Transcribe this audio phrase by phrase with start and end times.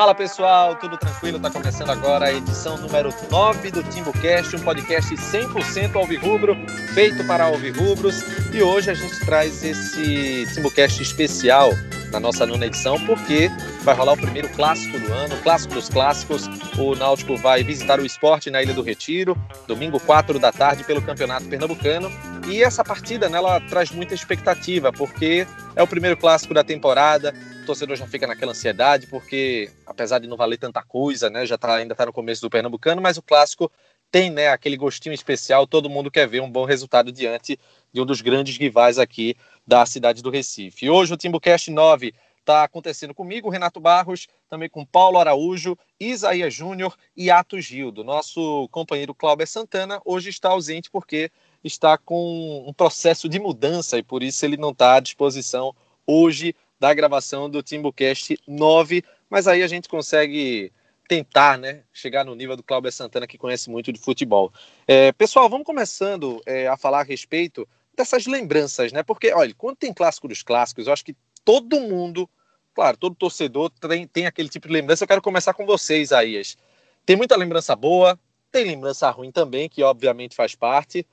[0.00, 1.38] Fala pessoal, tudo tranquilo?
[1.38, 6.56] Tá começando agora a edição número 9 do TimbuCast, um podcast 100% alvirrubro,
[6.94, 8.22] feito para alvirrubros.
[8.50, 11.68] E hoje a gente traz esse TimbuCast especial
[12.10, 13.50] na nossa nona edição, porque
[13.82, 16.48] vai rolar o primeiro clássico do ano, clássico dos clássicos.
[16.78, 19.36] O Náutico vai visitar o esporte na Ilha do Retiro,
[19.68, 22.10] domingo 4 da tarde, pelo Campeonato Pernambucano.
[22.48, 27.34] E essa partida né, ela traz muita expectativa, porque é o primeiro clássico da temporada,
[27.62, 31.58] o torcedor já fica naquela ansiedade, porque apesar de não valer tanta coisa, né, já
[31.58, 33.70] tá, ainda está no começo do Pernambucano, mas o clássico
[34.10, 37.58] tem né, aquele gostinho especial, todo mundo quer ver um bom resultado diante
[37.92, 39.36] de um dos grandes rivais aqui
[39.66, 40.90] da cidade do Recife.
[40.90, 46.96] Hoje o Timbucast 9 está acontecendo comigo, Renato Barros, também com Paulo Araújo, Isaías Júnior
[47.16, 48.02] e Atos Gildo.
[48.02, 51.30] Nosso companheiro Cláudio Santana hoje está ausente porque
[51.62, 55.74] está com um processo de mudança e por isso ele não está à disposição
[56.06, 60.72] hoje da gravação do Timbucast 9, mas aí a gente consegue
[61.06, 64.52] tentar né, chegar no nível do Cláudio Santana, que conhece muito de futebol.
[64.88, 69.02] É, pessoal, vamos começando é, a falar a respeito dessas lembranças, né?
[69.02, 71.14] Porque, olha, quando tem clássico dos clássicos, eu acho que
[71.44, 72.30] todo mundo,
[72.74, 75.04] claro, todo torcedor tem, tem aquele tipo de lembrança.
[75.04, 76.56] Eu quero começar com vocês, Aías.
[77.04, 78.18] Tem muita lembrança boa,
[78.50, 81.06] tem lembrança ruim também, que obviamente faz parte.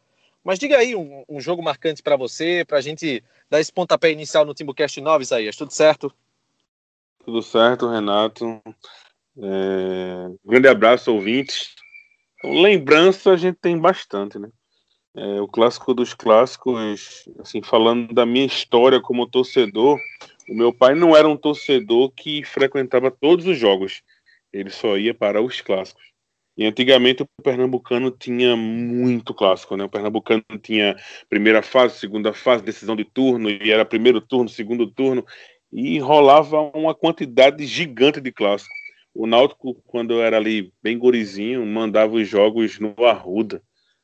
[0.47, 4.11] Mas diga aí um, um jogo marcante para você, para a gente dar esse pontapé
[4.11, 5.57] inicial no Timbucast 9, Isaías.
[5.57, 6.09] Tudo certo?
[7.25, 8.61] Tudo certo, Renato.
[9.37, 10.31] É...
[10.45, 11.75] Grande abraço, ouvintes.
[12.37, 14.49] Então, lembrança a gente tem bastante, né?
[15.17, 19.99] É, o clássico dos clássicos, assim, falando da minha história como torcedor,
[20.47, 24.01] o meu pai não era um torcedor que frequentava todos os jogos.
[24.53, 26.05] Ele só ia para os clássicos.
[26.57, 29.83] E antigamente o Pernambucano tinha muito clássico, né?
[29.83, 30.95] O Pernambucano tinha
[31.29, 35.23] primeira fase, segunda fase, decisão de turno, e era primeiro turno, segundo turno,
[35.71, 38.73] e rolava uma quantidade gigante de clássico.
[39.13, 43.61] O Náutico, quando eu era ali bem gurizinho, mandava os jogos no Arruda.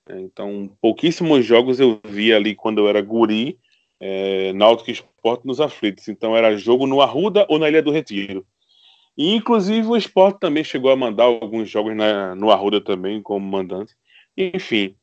[0.08, 0.22] Né?
[0.22, 3.58] Então, pouquíssimos jogos eu vi ali quando eu era guri,
[4.00, 6.08] é, Náutico Esporte nos aflitos.
[6.08, 8.46] Então, era jogo no Arruda ou na Ilha do Retiro.
[9.18, 13.46] E, inclusive, o esporte também chegou a mandar alguns jogos na, no Arruda também, como
[13.46, 13.96] mandante.
[14.36, 14.96] Enfim.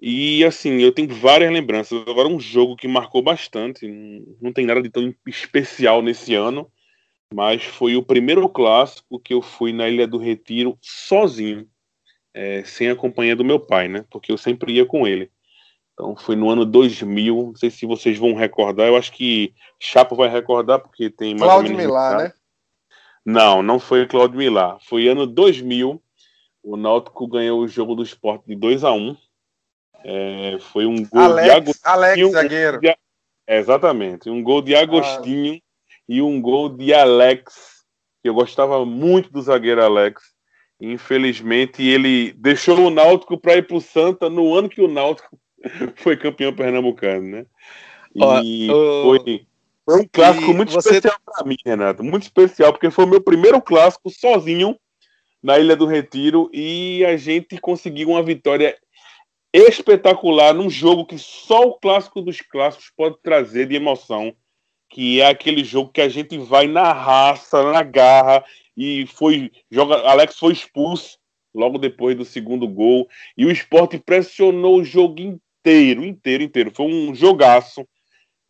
[0.00, 2.02] E, assim, eu tenho várias lembranças.
[2.06, 3.86] Agora, um jogo que marcou bastante,
[4.40, 6.70] não tem nada de tão especial nesse ano,
[7.32, 11.66] mas foi o primeiro clássico que eu fui na Ilha do Retiro sozinho,
[12.34, 14.04] é, sem a companhia do meu pai, né?
[14.10, 15.30] Porque eu sempre ia com ele.
[15.92, 20.16] Então foi no ano 2000, não sei se vocês vão recordar, eu acho que Chapo
[20.16, 22.32] vai recordar, porque tem mais Cláudio Milá, né?
[23.24, 24.78] Não, não foi Claudio Milá.
[24.86, 26.00] Foi ano 2000.
[26.62, 29.16] O Náutico ganhou o jogo do esporte de 2 a 1
[30.04, 31.92] é, Foi um gol Alex, de Agostinho.
[31.92, 32.80] Alex, zagueiro.
[32.80, 32.96] De,
[33.48, 34.30] exatamente.
[34.30, 35.92] Um gol de Agostinho ah.
[36.08, 37.84] e um gol de Alex.
[38.22, 40.22] Que eu gostava muito do zagueiro Alex.
[40.80, 45.38] Infelizmente, ele deixou o Náutico para ir para o Santa no ano que o Náutico
[45.96, 47.46] foi campeão pernambucano, né?
[48.14, 48.68] E
[49.02, 49.46] foi
[49.84, 50.88] foi um clássico e muito você...
[50.90, 52.02] especial para mim, Renato.
[52.02, 54.78] Muito especial, porque foi o meu primeiro clássico sozinho
[55.42, 58.76] na Ilha do Retiro e a gente conseguiu uma vitória
[59.52, 64.34] espetacular num jogo que só o clássico dos clássicos pode trazer de emoção,
[64.88, 68.42] que é aquele jogo que a gente vai na raça, na garra
[68.76, 71.18] e foi joga Alex foi expulso
[71.54, 73.06] logo depois do segundo gol
[73.36, 76.72] e o esporte pressionou o jogo inteiro, inteiro, inteiro.
[76.74, 77.86] Foi um jogaço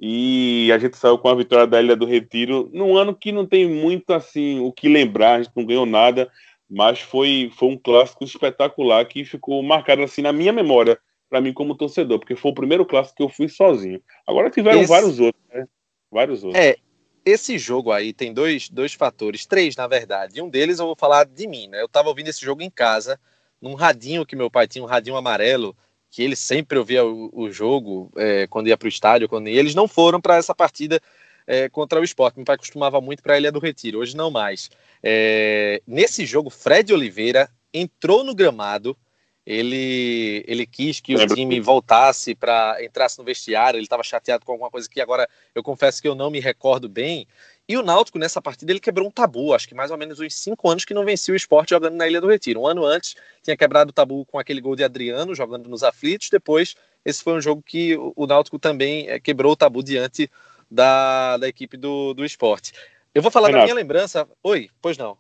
[0.07, 3.47] e a gente saiu com a vitória da Ilha do Retiro num ano que não
[3.47, 6.31] tem muito assim o que lembrar, a gente não ganhou nada,
[6.69, 10.99] mas foi, foi um clássico espetacular que ficou marcado assim na minha memória,
[11.31, 13.99] para mim como torcedor, porque foi o primeiro clássico que eu fui sozinho.
[14.29, 14.91] Agora tiveram esse...
[14.91, 15.65] vários outros, né?
[16.13, 16.63] Vários outros.
[16.63, 16.77] É,
[17.25, 20.39] esse jogo aí tem dois, dois fatores, três na verdade.
[20.39, 21.81] E um deles eu vou falar de mim, né?
[21.81, 23.19] Eu tava ouvindo esse jogo em casa,
[23.59, 25.75] num radinho que meu pai tinha, um radinho amarelo,
[26.15, 29.59] que ele sempre ouvia o, o jogo é, quando ia para o estádio, quando ia.
[29.59, 31.01] eles não foram para essa partida
[31.45, 32.37] é, contra o esporte.
[32.37, 34.71] Meu pai costumava muito para a Ilha do Retiro, hoje não mais.
[35.03, 38.97] É, nesse jogo, Fred Oliveira entrou no gramado.
[39.45, 43.77] Ele, ele quis que o time voltasse para entrasse no vestiário.
[43.77, 46.89] Ele estava chateado com alguma coisa que agora eu confesso que eu não me recordo
[46.89, 47.27] bem.
[47.67, 50.35] E o Náutico, nessa partida, ele quebrou um tabu, acho que mais ou menos uns
[50.35, 52.61] cinco anos que não vencia o esporte jogando na Ilha do Retiro.
[52.61, 56.29] Um ano antes, tinha quebrado o tabu com aquele gol de Adriano, jogando nos aflitos.
[56.31, 56.75] Depois,
[57.05, 60.31] esse foi um jogo que o Náutico também eh, quebrou o tabu diante
[60.71, 62.73] da, da equipe do, do esporte.
[63.15, 63.63] Eu vou falar Renato.
[63.63, 64.29] da minha lembrança.
[64.43, 65.17] Oi, pois não.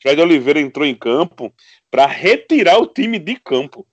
[0.00, 1.52] Fred Oliveira entrou em campo
[1.90, 3.86] para retirar o time de campo,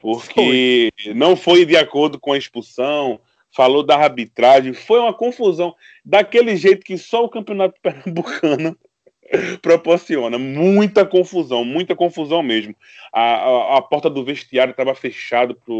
[0.00, 1.14] porque foi.
[1.14, 3.20] não foi de acordo com a expulsão,
[3.54, 8.76] falou da arbitragem, foi uma confusão, daquele jeito que só o campeonato pernambucano
[9.62, 12.74] proporciona muita confusão, muita confusão mesmo.
[13.12, 15.72] A, a, a porta do vestiário estava fechada para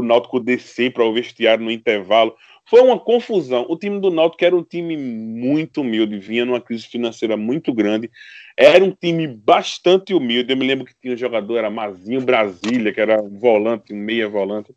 [0.00, 2.34] o Náutico descer para o vestiário no intervalo.
[2.68, 3.64] Foi uma confusão.
[3.68, 8.10] O time do Náutico era um time muito humilde, vinha numa crise financeira muito grande.
[8.56, 10.52] Era um time bastante humilde.
[10.52, 13.96] Eu me lembro que tinha um jogador, era Mazinho Brasília, que era um volante, um
[13.96, 14.74] meia volante.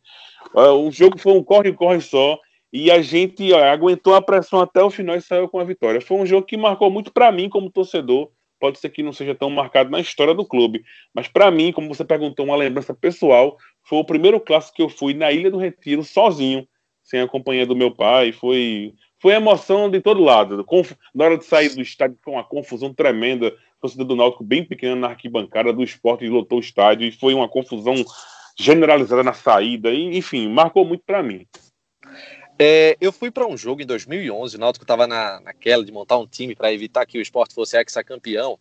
[0.54, 2.40] Uh, o jogo foi um corre-corre só.
[2.74, 6.00] E a gente ó, aguentou a pressão até o final e saiu com a vitória.
[6.00, 8.30] Foi um jogo que marcou muito para mim como torcedor.
[8.60, 10.84] Pode ser que não seja tão marcado na história do clube,
[11.16, 14.88] mas para mim, como você perguntou, uma lembrança pessoal, foi o primeiro clássico que eu
[14.88, 16.68] fui na Ilha do Retiro sozinho,
[17.04, 18.32] sem a companhia do meu pai.
[18.32, 20.66] Foi foi emoção de todo lado.
[21.14, 23.48] Na hora de sair do estádio, foi uma confusão tremenda.
[23.48, 27.34] A torcida do Náutico bem pequena na arquibancada do esporte lotou o estádio e foi
[27.34, 27.96] uma confusão
[28.58, 29.90] generalizada na saída.
[29.90, 31.46] E, enfim, marcou muito para mim.
[32.60, 36.20] É, eu fui para um jogo em 2011, o Náutico estava na, naquela de montar
[36.20, 38.60] um time para evitar que o esporte fosse ex-campeão.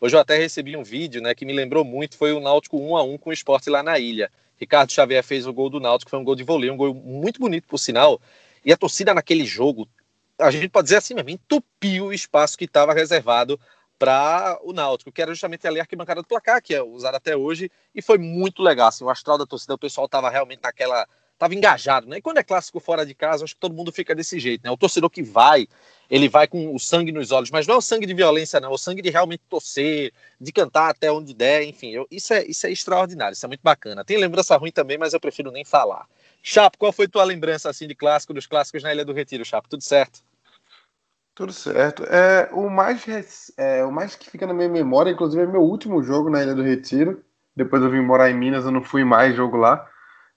[0.00, 2.96] Hoje eu até recebi um vídeo né, que me lembrou muito, foi o Náutico 1
[2.96, 4.30] a 1 com o esporte lá na ilha.
[4.58, 7.38] Ricardo Xavier fez o gol do Náutico, foi um gol de voleio, um gol muito
[7.38, 8.18] bonito por sinal.
[8.64, 9.86] E a torcida naquele jogo,
[10.38, 13.60] a gente pode dizer assim mesmo, entupiu o espaço que estava reservado
[14.02, 17.36] para o Náutico, que era justamente ali a arquibancada do placar, que é usada até
[17.36, 18.88] hoje, e foi muito legal.
[18.88, 22.18] Assim, o astral da torcida, o pessoal estava realmente naquela estava engajado, né?
[22.18, 24.72] E quando é clássico fora de casa, acho que todo mundo fica desse jeito, né?
[24.72, 25.68] O torcedor que vai,
[26.10, 28.70] ele vai com o sangue nos olhos, mas não é o sangue de violência, não,
[28.70, 32.44] é o sangue de realmente torcer, de cantar até onde der, enfim, eu, isso, é,
[32.44, 34.04] isso é extraordinário, isso é muito bacana.
[34.04, 36.08] Tem lembrança ruim também, mas eu prefiro nem falar.
[36.42, 39.68] Chapo, qual foi tua lembrança assim de clássico, dos clássicos na Ilha do Retiro, Chapo?
[39.68, 40.24] Tudo certo?
[41.34, 42.04] Tudo certo.
[42.04, 46.02] É, o, mais, é, o mais que fica na minha memória, inclusive, é meu último
[46.02, 47.24] jogo na Ilha do Retiro.
[47.56, 49.86] Depois eu vim morar em Minas, eu não fui mais jogo lá.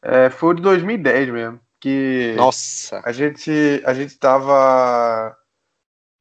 [0.01, 1.59] É, foi o de 2010 mesmo.
[1.80, 3.01] Que Nossa!
[3.03, 5.36] A gente, a gente tava.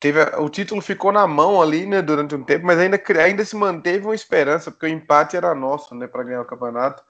[0.00, 3.56] Teve, o título ficou na mão ali, né, durante um tempo, mas ainda, ainda se
[3.56, 7.02] manteve uma esperança, porque o empate era nosso, né, para ganhar o campeonato.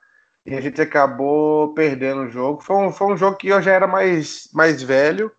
[0.47, 2.61] E a gente acabou perdendo o jogo.
[2.61, 5.33] Foi um, foi um jogo que eu já era mais, mais velho,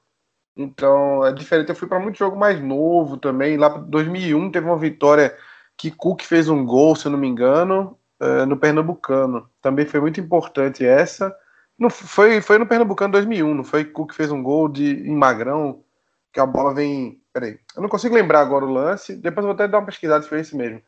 [0.55, 1.69] então é diferente.
[1.69, 3.57] Eu fui para muito jogo mais novo também.
[3.57, 5.35] Lá em 2001 teve uma vitória
[5.77, 9.49] que Cook fez um gol, se eu não me engano, uh, no Pernambucano.
[9.61, 11.35] Também foi muito importante essa.
[11.77, 15.83] No, foi, foi no Pernambucano 2001, não foi Cook fez um gol de, em Magrão,
[16.31, 17.21] que a bola vem.
[17.33, 20.23] Peraí, eu não consigo lembrar agora o lance, depois eu vou até dar uma pesquisada
[20.23, 20.81] se foi esse mesmo.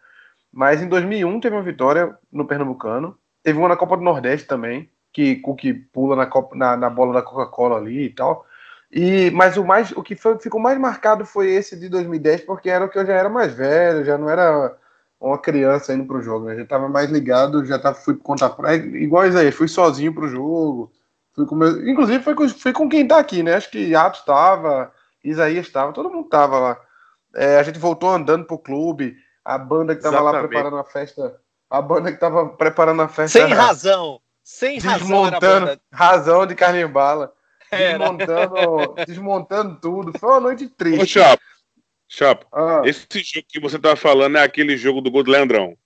[0.51, 4.89] Mas em 2001 teve uma vitória no Pernambucano, teve uma na Copa do Nordeste também,
[5.11, 5.61] que Cook
[5.91, 8.45] pula na, Copa, na, na bola da Coca-Cola ali e tal.
[8.91, 12.69] E, mas o mais o que foi, ficou mais marcado foi esse de 2010, porque
[12.69, 14.77] era o que eu já era mais velho, já não era
[15.19, 16.55] uma criança indo pro jogo, né?
[16.55, 18.73] Já tava mais ligado, já tava, fui contar pra.
[18.73, 20.91] É igual isso aí, fui sozinho pro jogo.
[21.33, 23.55] Fui com meu, inclusive foi com, fui com quem tá aqui, né?
[23.55, 24.91] Acho que Atos estava,
[25.23, 26.81] Isaías estava, todo mundo tava lá.
[27.35, 30.41] É, a gente voltou andando pro clube, a banda que tava Exatamente.
[30.41, 31.39] lá preparando a festa.
[31.69, 33.39] A banda que tava preparando a festa.
[33.39, 34.21] Sem razão!
[34.43, 37.33] Sem desmontando, razão de carne e bala.
[37.71, 40.17] Desmontando, desmontando tudo.
[40.17, 41.01] Foi uma noite triste.
[41.01, 41.43] Ô, Chapo,
[42.07, 42.81] Chapo, ah.
[42.85, 45.77] esse jogo que você tá falando é aquele jogo do gol do Leandrão.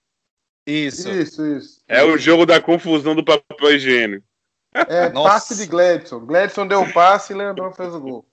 [0.66, 1.10] Isso.
[1.10, 1.81] Isso, isso.
[1.88, 4.25] É o jogo da confusão do papel higiênico.
[4.74, 6.19] É, passe de Gladson.
[6.19, 8.28] Gladson deu o passe e Leandrão fez o gol.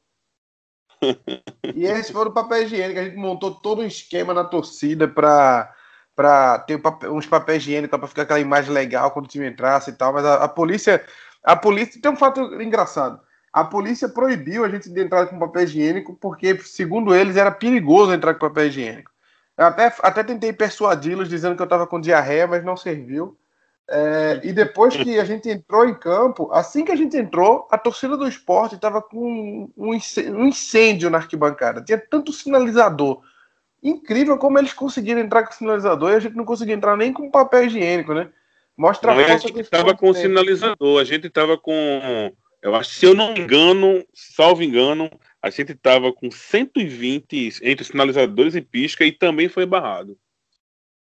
[1.75, 3.01] e esse foi o papel higiênico.
[3.01, 5.75] A gente montou todo um esquema na torcida para
[6.15, 6.81] para ter
[7.13, 10.13] uns papéis higiênicos para ficar aquela imagem legal quando o time entrasse e tal.
[10.13, 11.07] Mas a, a polícia,
[11.45, 13.21] a polícia tem um fato engraçado
[13.53, 18.13] a polícia proibiu a gente de entrar com papel higiênico porque, segundo eles, era perigoso
[18.13, 19.11] entrar com papel higiênico.
[19.57, 23.37] Eu até, até tentei persuadi-los dizendo que eu estava com diarreia, mas não serviu.
[23.91, 27.79] É, e depois que a gente entrou em campo, assim que a gente entrou, a
[27.79, 29.95] torcida do esporte estava com um
[30.45, 31.83] incêndio na arquibancada.
[31.83, 33.23] Tinha tanto sinalizador.
[33.83, 37.31] Incrível como eles conseguiram entrar com sinalizador e a gente não conseguia entrar nem com
[37.31, 38.29] papel higiênico, né?
[38.77, 43.15] Mostra a, a gente estava com sinalizador, a gente estava com eu acho, se eu
[43.15, 45.11] não me engano, salvo engano,
[45.43, 50.19] a gente estava com 120 entre sinalizadores e pisca e também foi barrado.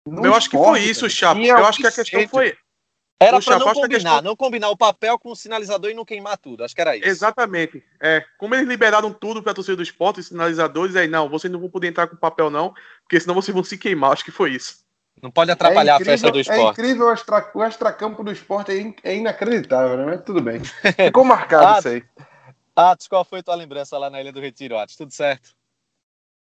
[0.08, 1.42] No eu acho que foi isso, Chapo.
[1.42, 2.56] Eu acho que a questão foi.
[3.20, 4.22] Era para não combinar, questão...
[4.22, 6.64] não combinar o papel com o sinalizador e não queimar tudo.
[6.64, 7.08] Acho que era isso.
[7.08, 7.82] Exatamente.
[8.02, 11.52] É, como eles liberaram tudo para a torcida do esporte, os sinalizadores, aí não, vocês
[11.52, 12.74] não vão poder entrar com papel não,
[13.04, 14.12] porque senão vocês vão se queimar.
[14.12, 14.83] Acho que foi isso.
[15.24, 16.82] Não pode atrapalhar é incrível, a festa do esporte.
[16.82, 20.04] É incrível, o, extra, o extracampo do esporte é, in, é inacreditável, né?
[20.04, 20.60] Mas tudo bem.
[21.06, 22.04] Ficou marcado Atos, isso aí.
[22.76, 24.98] Atos, qual foi tua lembrança lá na Ilha do Retiro, Atos?
[24.98, 25.56] Tudo certo?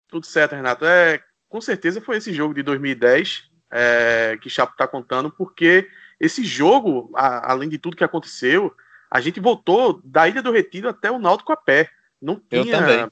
[0.09, 0.87] Tudo certo, Renato.
[0.87, 5.87] É, com certeza foi esse jogo de 2010 é, que Chapo está contando, porque
[6.19, 8.75] esse jogo, a, além de tudo que aconteceu,
[9.11, 11.91] a gente voltou da Ilha do Retiro até o Náutico a pé.
[12.19, 13.11] Não tinha,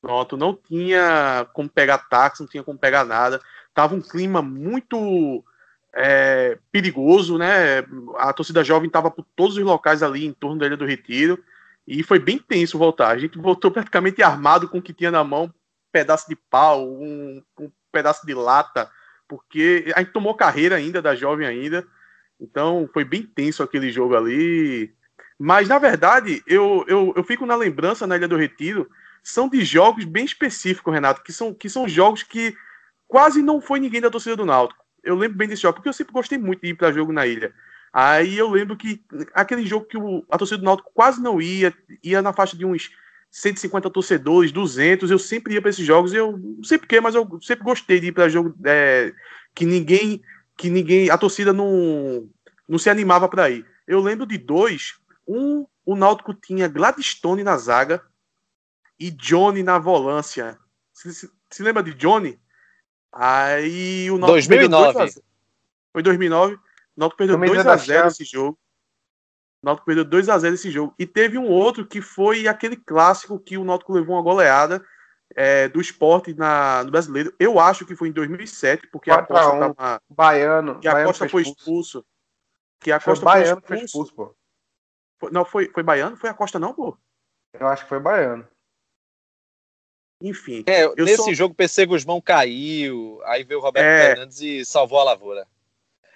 [0.00, 3.38] Pronto, não tinha como pegar táxi, não tinha como pegar nada.
[3.74, 5.44] Tava um clima muito
[5.94, 7.84] é, perigoso, né?
[8.18, 11.42] A torcida jovem estava por todos os locais ali em torno da Ilha do Retiro.
[11.86, 13.08] E foi bem tenso voltar.
[13.08, 15.52] A gente voltou praticamente armado com o que tinha na mão,
[15.90, 18.88] pedaço de pau, um, um pedaço de lata,
[19.26, 21.86] porque a gente tomou carreira ainda da jovem ainda.
[22.40, 24.94] Então foi bem tenso aquele jogo ali.
[25.38, 28.88] Mas na verdade, eu, eu, eu fico na lembrança na Ilha do Retiro,
[29.22, 32.54] são de jogos bem específicos, Renato, que são, que são jogos que
[33.10, 34.82] quase não foi ninguém da torcida do Náutico.
[35.02, 37.26] Eu lembro bem desse jogo, porque eu sempre gostei muito de ir para jogo na
[37.26, 37.52] ilha.
[37.92, 41.74] Aí eu lembro que aquele jogo que o, a torcida do Náutico quase não ia,
[42.04, 42.90] ia na faixa de uns
[43.28, 47.26] 150 torcedores, 200, eu sempre ia para esses jogos, eu não sei porquê, mas eu
[47.42, 49.12] sempre gostei de ir para jogo é,
[49.56, 50.22] que ninguém,
[50.56, 52.28] que ninguém, a torcida não,
[52.68, 53.66] não se animava para ir.
[53.88, 54.94] Eu lembro de dois,
[55.26, 58.00] um, o Náutico tinha Gladstone na zaga
[58.98, 60.56] e Johnny na volância.
[60.92, 62.38] Se, se, se lembra de Johnny?
[63.12, 65.22] Aí o Náutico 2009.
[65.92, 66.54] Foi 2009.
[66.54, 66.60] O
[66.96, 68.58] Náutico perdeu 2x0 esse jogo.
[69.62, 70.94] O Náutico perdeu 2x0 esse jogo.
[70.98, 74.84] E teve um outro que foi aquele clássico que o Náutico levou uma goleada
[75.34, 77.34] é, do esporte na, no brasileiro.
[77.38, 80.80] Eu acho que foi em 2007, porque a Costa um, tava, Baiano.
[80.80, 82.04] Que a Baiano Costa foi expulso.
[82.80, 84.34] Que a Costa foi Baiano foi expulso, pô.
[85.18, 86.16] Foi, não, foi, foi Baiano?
[86.16, 86.96] Foi a Costa, não, pô?
[87.52, 88.46] Eu acho que foi Baiano.
[90.20, 90.62] Enfim.
[90.66, 91.34] É, nesse sou...
[91.34, 94.08] jogo, o PC Guzmão caiu, aí veio o Roberto é...
[94.08, 95.46] Fernandes e salvou a lavoura.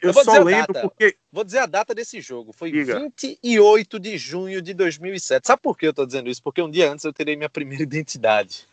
[0.02, 1.16] Eu, eu só lembro data, porque.
[1.32, 2.52] Vou dizer a data desse jogo.
[2.52, 3.00] Foi Diga.
[3.00, 5.46] 28 de junho de 2007.
[5.46, 6.42] Sabe por que eu estou dizendo isso?
[6.42, 8.66] Porque um dia antes eu terei minha primeira identidade.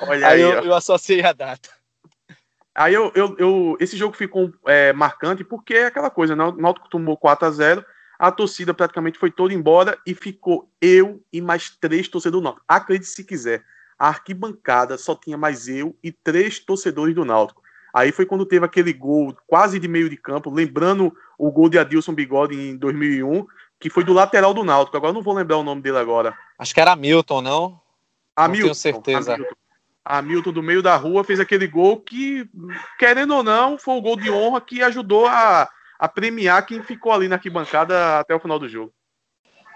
[0.00, 0.34] Olha aí.
[0.34, 1.68] aí eu, eu, associei a data.
[2.74, 6.44] Aí eu, eu, eu esse jogo ficou é, marcante porque é aquela coisa, né?
[6.44, 7.84] O Náutico tomou 4 a 0
[8.18, 12.64] a torcida praticamente foi toda embora e ficou eu e mais três torcedores do Náutico.
[12.66, 13.62] Acredite se quiser
[14.02, 17.62] a arquibancada só tinha mais eu e três torcedores do Náutico.
[17.94, 21.78] Aí foi quando teve aquele gol quase de meio de campo, lembrando o gol de
[21.78, 23.46] Adilson Bigode em 2001,
[23.78, 24.96] que foi do lateral do Náutico.
[24.96, 26.36] Agora não vou lembrar o nome dele agora.
[26.58, 27.80] Acho que era Hamilton, não?
[28.34, 29.34] Hamilton, não tenho certeza.
[29.34, 29.54] Hamilton.
[30.04, 32.44] Hamilton do meio da rua fez aquele gol que,
[32.98, 37.12] querendo ou não, foi o gol de honra que ajudou a, a premiar quem ficou
[37.12, 38.92] ali na arquibancada até o final do jogo.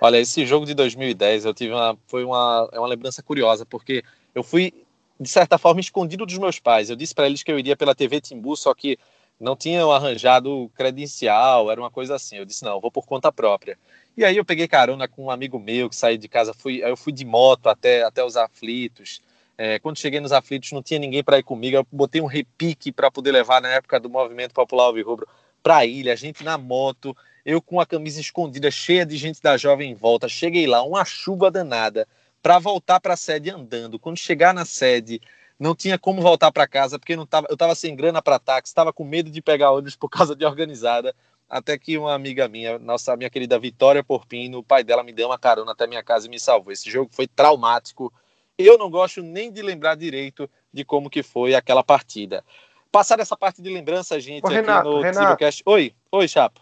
[0.00, 4.02] Olha, esse jogo de 2010 eu tive uma foi uma é uma lembrança curiosa porque
[4.36, 4.84] eu fui
[5.18, 6.90] de certa forma escondido dos meus pais.
[6.90, 8.98] Eu disse para eles que eu iria pela TV Timbu, só que
[9.40, 12.36] não tinham arranjado credencial, era uma coisa assim.
[12.36, 13.78] Eu disse não, vou por conta própria.
[14.14, 16.96] E aí eu peguei carona com um amigo meu que saí de casa, fui eu
[16.98, 19.22] fui de moto até até os aflitos.
[19.56, 21.78] É, quando cheguei nos aflitos não tinha ninguém para ir comigo.
[21.78, 25.26] Eu botei um repique para poder levar na época do movimento popular Alvirrubro
[25.62, 29.40] para a ilha, a gente na moto eu com a camisa escondida, cheia de gente
[29.40, 32.06] da jovem em volta, cheguei lá, uma chuva danada,
[32.42, 33.98] para voltar para a sede andando.
[33.98, 35.20] Quando chegar na sede,
[35.58, 38.70] não tinha como voltar para casa, porque não tava, eu estava sem grana para táxi,
[38.70, 41.14] estava com medo de pegar ônibus por causa de organizada.
[41.48, 45.28] Até que uma amiga minha, nossa minha querida Vitória Porpino, o pai dela me deu
[45.28, 46.72] uma carona até minha casa e me salvou.
[46.72, 48.12] Esse jogo foi traumático.
[48.58, 52.44] Eu não gosto nem de lembrar direito de como que foi aquela partida.
[52.90, 55.44] Passar essa parte de lembrança, gente, Ô, aqui Renato, no Renato.
[55.66, 56.60] Oi, oi, Chapo.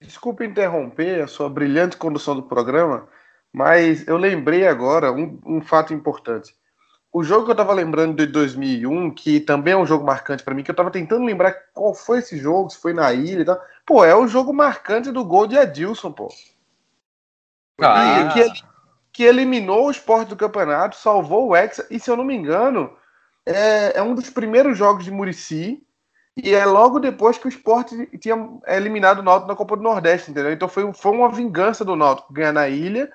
[0.00, 3.08] Desculpe interromper a sua brilhante condução do programa,
[3.52, 6.54] mas eu lembrei agora um, um fato importante.
[7.12, 10.54] O jogo que eu estava lembrando de 2001, que também é um jogo marcante para
[10.54, 13.44] mim, que eu estava tentando lembrar qual foi esse jogo, se foi na ilha e
[13.44, 13.60] tal.
[13.84, 16.28] Pô, é o jogo marcante do gol de Adilson, pô.
[17.78, 18.30] Ah.
[18.32, 18.50] Que,
[19.12, 22.96] que, eliminou o esporte do campeonato, salvou o Hexa, e se eu não me engano,
[23.44, 25.84] é, é um dos primeiros jogos de Murici
[26.36, 30.30] e é logo depois que o esporte tinha eliminado o Náutico na Copa do Nordeste,
[30.30, 30.52] entendeu?
[30.52, 33.12] Então foi, foi uma vingança do Náutico ganhar na ilha.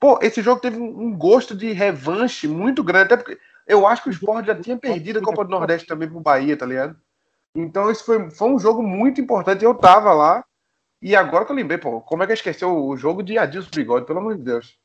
[0.00, 4.08] Pô, esse jogo teve um gosto de revanche muito grande, até porque eu acho que
[4.08, 6.96] o esporte já tinha perdido a Copa do Nordeste também pro Bahia, tá ligado?
[7.54, 9.62] Então esse foi, foi um jogo muito importante.
[9.62, 10.42] Eu tava lá,
[11.02, 13.68] e agora que eu lembrei, pô, como é que eu esqueci o jogo de Adilson
[13.74, 14.78] Bigode, pelo amor de Deus.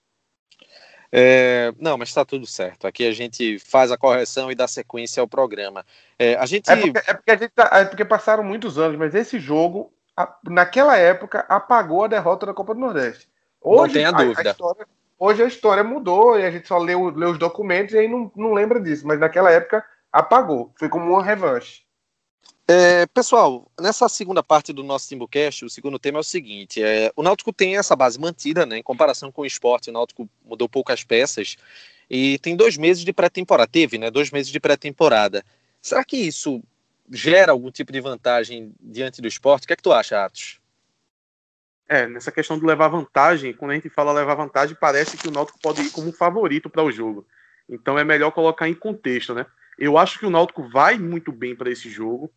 [1.12, 2.86] É, não, mas está tudo certo.
[2.86, 5.86] Aqui a gente faz a correção e dá sequência ao programa.
[6.20, 6.70] É, a gente...
[6.70, 9.94] É porque, é porque, a gente tá, é porque passaram muitos anos, mas esse jogo,
[10.18, 13.30] a, naquela época, apagou a derrota da Copa do Nordeste.
[13.62, 14.50] Hoje, não tenha dúvida.
[14.50, 14.86] A história,
[15.18, 18.54] hoje a história mudou e a gente só leu os documentos e aí não, não
[18.54, 19.06] lembra disso.
[19.08, 20.72] Mas naquela época apagou.
[20.78, 21.86] Foi como uma revanche.
[22.68, 27.12] É, pessoal, nessa segunda parte do nosso Timbucast, o segundo tema é o seguinte: é,
[27.16, 28.78] o Náutico tem essa base mantida, né?
[28.78, 31.58] Em comparação com o esporte, o Náutico mudou poucas peças
[32.10, 33.70] e tem dois meses de pré-temporada.
[33.72, 34.10] Teve, né?
[34.10, 35.44] Dois meses de pré-temporada.
[35.80, 36.64] Será que isso
[37.12, 39.66] gera algum tipo de vantagem diante do esporte?
[39.66, 40.60] O que é que tu acha, Atos?
[41.88, 45.32] É, nessa questão de levar vantagem, quando a gente fala levar vantagem, parece que o
[45.32, 47.28] Náutico pode ir como favorito para o jogo.
[47.70, 49.46] Então é melhor colocar em contexto, né?
[49.78, 52.32] Eu acho que o Náutico vai muito bem para esse jogo,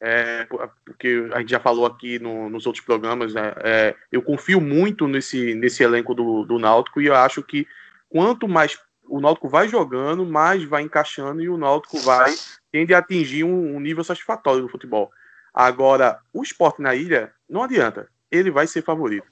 [0.00, 0.46] é,
[0.84, 3.52] porque a gente já falou aqui no, nos outros programas, né?
[3.58, 7.66] É, eu confio muito nesse, nesse elenco do, do Náutico e eu acho que
[8.08, 8.78] quanto mais
[9.08, 12.32] o Náutico vai jogando, mais vai encaixando e o Náutico vai
[12.70, 15.10] tende a atingir um, um nível satisfatório do futebol.
[15.52, 19.30] Agora, o esporte na ilha, não adianta, ele vai ser favorito.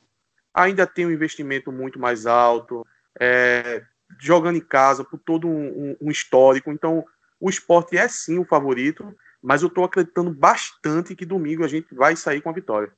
[0.52, 2.86] Ainda tem um investimento muito mais alto,
[3.18, 3.82] é,
[4.18, 6.70] jogando em casa por todo um, um, histórico.
[6.70, 7.04] Então,
[7.40, 11.94] o esporte é sim o favorito, mas eu estou acreditando bastante que domingo a gente
[11.94, 12.92] vai sair com a vitória.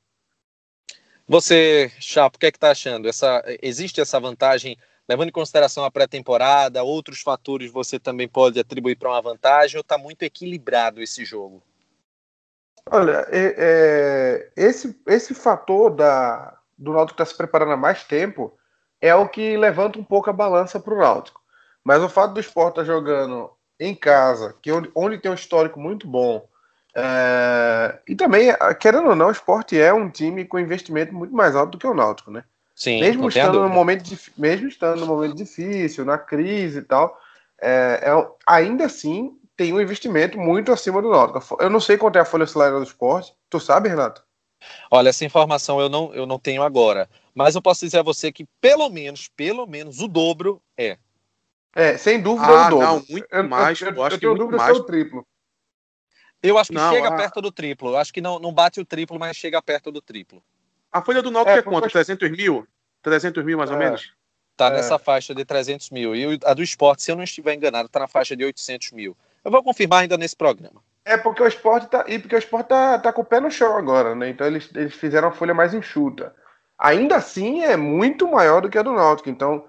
[1.28, 3.09] Você, Chapo, o que é que está achando?
[3.09, 4.76] Essa, existe essa vantagem,
[5.09, 9.82] levando em consideração a pré-temporada, outros fatores você também pode atribuir para uma vantagem, ou
[9.82, 11.62] está muito equilibrado esse jogo?
[12.90, 18.04] Olha, é, é, esse, esse fator da, do Náutico estar tá se preparando há mais
[18.04, 18.52] tempo
[19.00, 21.40] é o que levanta um pouco a balança para o Náutico.
[21.84, 25.34] Mas o fato do esporte estar tá jogando em casa, que onde, onde tem um
[25.34, 26.46] histórico muito bom,
[26.94, 28.48] é, e também,
[28.78, 31.86] querendo ou não, o esporte é um time com investimento muito mais alto do que
[31.86, 32.44] o Náutico, né?
[32.74, 34.04] Sim, mesmo estando no momento
[34.36, 37.18] mesmo estando no momento difícil, na crise e tal,
[37.60, 41.56] é, é, ainda assim tem um investimento muito acima do Náutico.
[41.61, 43.35] Eu não sei quanto é a folha salarial do esporte.
[43.50, 44.25] Tu sabe, Renato?
[44.90, 47.09] Olha, essa informação eu não, eu não tenho agora.
[47.35, 50.99] Mas eu posso dizer a você que pelo menos, pelo menos, o dobro é.
[51.75, 52.87] É, sem dúvida ah, é o dobro.
[52.87, 53.80] Não, muito eu, mais.
[53.80, 54.76] Eu, eu, eu acho eu que muito mais.
[54.76, 55.26] o triplo.
[56.42, 57.16] Eu acho que não, chega a...
[57.16, 57.90] perto do triplo.
[57.90, 60.42] Eu acho que não, não bate o triplo, mas chega perto do triplo.
[60.90, 61.88] A folha do Náutico é, é quanto?
[61.88, 62.66] 300 mil?
[63.00, 63.73] 300 mil mais é.
[63.73, 64.12] ou menos?
[64.56, 64.73] Tá é.
[64.73, 66.14] nessa faixa de 300 mil.
[66.14, 69.16] E a do esporte, se eu não estiver enganado, tá na faixa de 800 mil.
[69.44, 70.82] Eu vou confirmar ainda nesse programa.
[71.04, 72.04] É porque o esporte tá.
[72.06, 74.28] E porque o esporte tá, tá com o pé no chão agora, né?
[74.28, 76.34] Então eles, eles fizeram a folha mais enxuta.
[76.78, 79.30] Ainda assim é muito maior do que a do Náutico.
[79.30, 79.64] Então,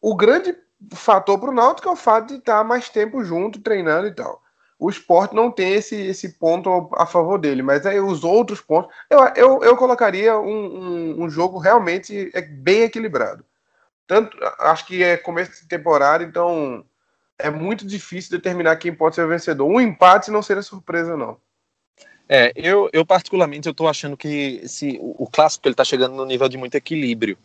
[0.00, 0.56] o grande
[0.94, 4.42] fator para o Náutico é o fato de estar mais tempo junto, treinando e tal.
[4.78, 8.94] O esporte não tem esse, esse ponto a favor dele, mas aí os outros pontos.
[9.10, 13.44] Eu, eu, eu colocaria um, um, um jogo realmente é bem equilibrado.
[14.06, 16.84] Tanto, acho que é começo de temporada, então
[17.46, 19.66] é muito difícil determinar quem pode ser o vencedor.
[19.66, 21.36] Um empate não seria surpresa, não.
[22.28, 26.24] É, eu, eu particularmente eu achando que esse, o, o clássico ele tá chegando no
[26.24, 27.36] nível de muito equilíbrio.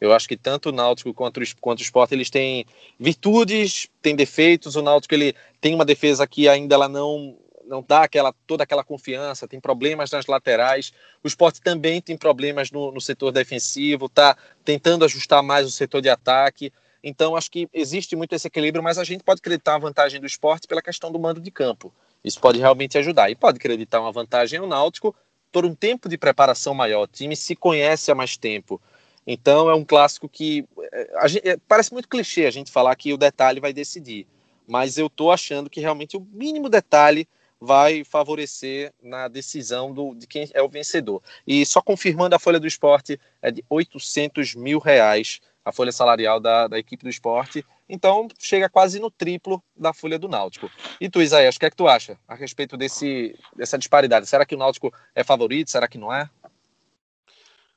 [0.00, 2.66] Eu acho que tanto o Náutico quanto o, quanto o Sport eles têm
[2.98, 4.74] virtudes, têm defeitos.
[4.74, 8.82] O Náutico ele tem uma defesa que ainda ela não não dá aquela toda aquela
[8.82, 10.92] confiança, tem problemas nas laterais.
[11.22, 16.00] O Sport também tem problemas no, no setor defensivo, tá tentando ajustar mais o setor
[16.00, 16.72] de ataque.
[17.02, 20.26] Então, acho que existe muito esse equilíbrio, mas a gente pode acreditar a vantagem do
[20.26, 21.92] esporte pela questão do mando de campo.
[22.22, 23.30] Isso pode realmente ajudar.
[23.30, 25.14] E pode acreditar uma vantagem ao Náutico
[25.50, 27.02] por um tempo de preparação maior.
[27.02, 28.80] O time se conhece há mais tempo.
[29.26, 30.64] Então, é um clássico que.
[30.92, 34.26] É, gente, é, parece muito clichê a gente falar que o detalhe vai decidir.
[34.66, 37.26] Mas eu estou achando que realmente o mínimo detalhe
[37.60, 41.22] vai favorecer na decisão do, de quem é o vencedor.
[41.46, 46.40] E só confirmando a folha do esporte, é de 800 mil reais a folha salarial
[46.40, 47.64] da, da equipe do esporte.
[47.88, 50.70] Então, chega quase no triplo da folha do Náutico.
[51.00, 54.26] E tu, Isaías, o que é que tu acha a respeito desse, dessa disparidade?
[54.26, 55.70] Será que o Náutico é favorito?
[55.70, 56.28] Será que não é?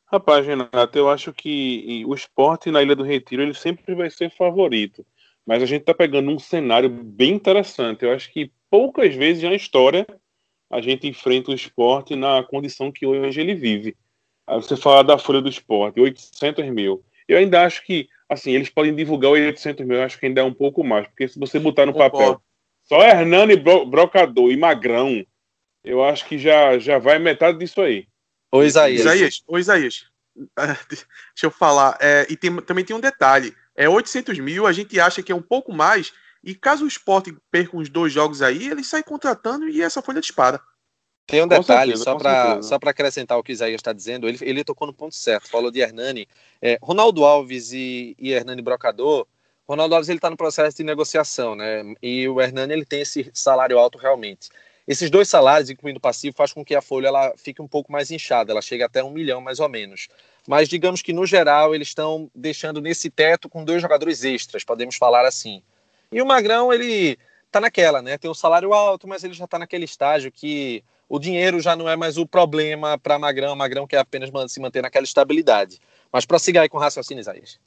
[0.06, 4.30] Rapaz, Renato, eu acho que o esporte na Ilha do Retiro ele sempre vai ser
[4.30, 5.06] favorito.
[5.45, 8.04] Mas a gente está pegando um cenário bem interessante.
[8.04, 10.06] Eu acho que poucas vezes na história
[10.69, 13.95] a gente enfrenta o esporte na condição que hoje ele vive.
[14.48, 17.04] Você fala da folha do esporte, 800 mil.
[17.28, 20.42] Eu ainda acho que, assim, eles podem divulgar o 800 mil, eu acho que ainda
[20.42, 22.42] é um pouco mais, porque se você botar no papel
[22.84, 25.26] só Hernani Brocador e Magrão,
[25.84, 28.08] eu acho que já, já vai metade disso aí.
[28.52, 29.02] Ô Isaías.
[29.02, 30.06] Isaías, ô Isaías,
[30.90, 31.06] deixa
[31.44, 35.24] eu falar, é, e tem, também tem um detalhe, é 800 mil, a gente acha
[35.24, 38.84] que é um pouco mais, e caso o esporte perca uns dois jogos aí, ele
[38.84, 40.62] sai contratando e essa folha dispara.
[41.28, 44.38] Tem um detalhe, certeza, só para só acrescentar o que o Isaías está dizendo, ele,
[44.42, 46.28] ele tocou no ponto certo, falou de Hernani.
[46.62, 49.26] É, Ronaldo Alves e, e Hernani Brocador,
[49.68, 51.82] Ronaldo Alves ele está no processo de negociação, né?
[52.02, 54.50] E o Hernani ele tem esse salário alto realmente.
[54.88, 57.92] Esses dois salários, incluindo o passivo, faz com que a folha ela fique um pouco
[57.92, 60.08] mais inchada, ela chega até um milhão mais ou menos.
[60.48, 64.96] Mas digamos que no geral eles estão deixando nesse teto com dois jogadores extras, podemos
[64.96, 65.64] falar assim.
[66.12, 67.18] E o Magrão ele
[67.52, 68.16] tá naquela, né?
[68.20, 71.88] Tem um salário alto, mas ele já está naquele estágio que o dinheiro já não
[71.88, 75.80] é mais o problema para Magrão, Magrão quer apenas se manter naquela estabilidade.
[76.12, 77.60] Mas prossiga aí com raciocínio, Isaías.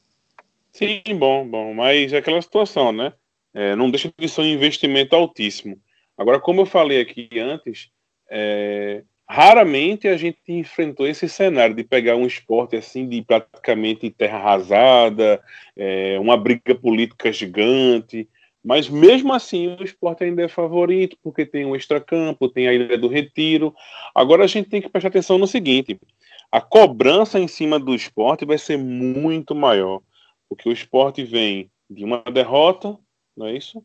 [0.72, 3.12] Sim, bom, bom, mas é aquela situação, né?
[3.55, 5.81] É, não deixa de ser um investimento altíssimo.
[6.16, 7.90] Agora, como eu falei aqui antes,
[8.31, 14.38] é, raramente a gente enfrentou esse cenário de pegar um esporte assim de praticamente terra
[14.38, 15.40] arrasada,
[15.77, 18.29] é, uma briga política gigante,
[18.68, 22.98] Mas mesmo assim, o esporte ainda é favorito, porque tem o extracampo, tem a Ilha
[22.98, 23.74] do Retiro.
[24.14, 25.98] Agora a gente tem que prestar atenção no seguinte:
[26.52, 30.02] a cobrança em cima do esporte vai ser muito maior.
[30.50, 32.94] Porque o esporte vem de uma derrota,
[33.35, 33.83] não é isso?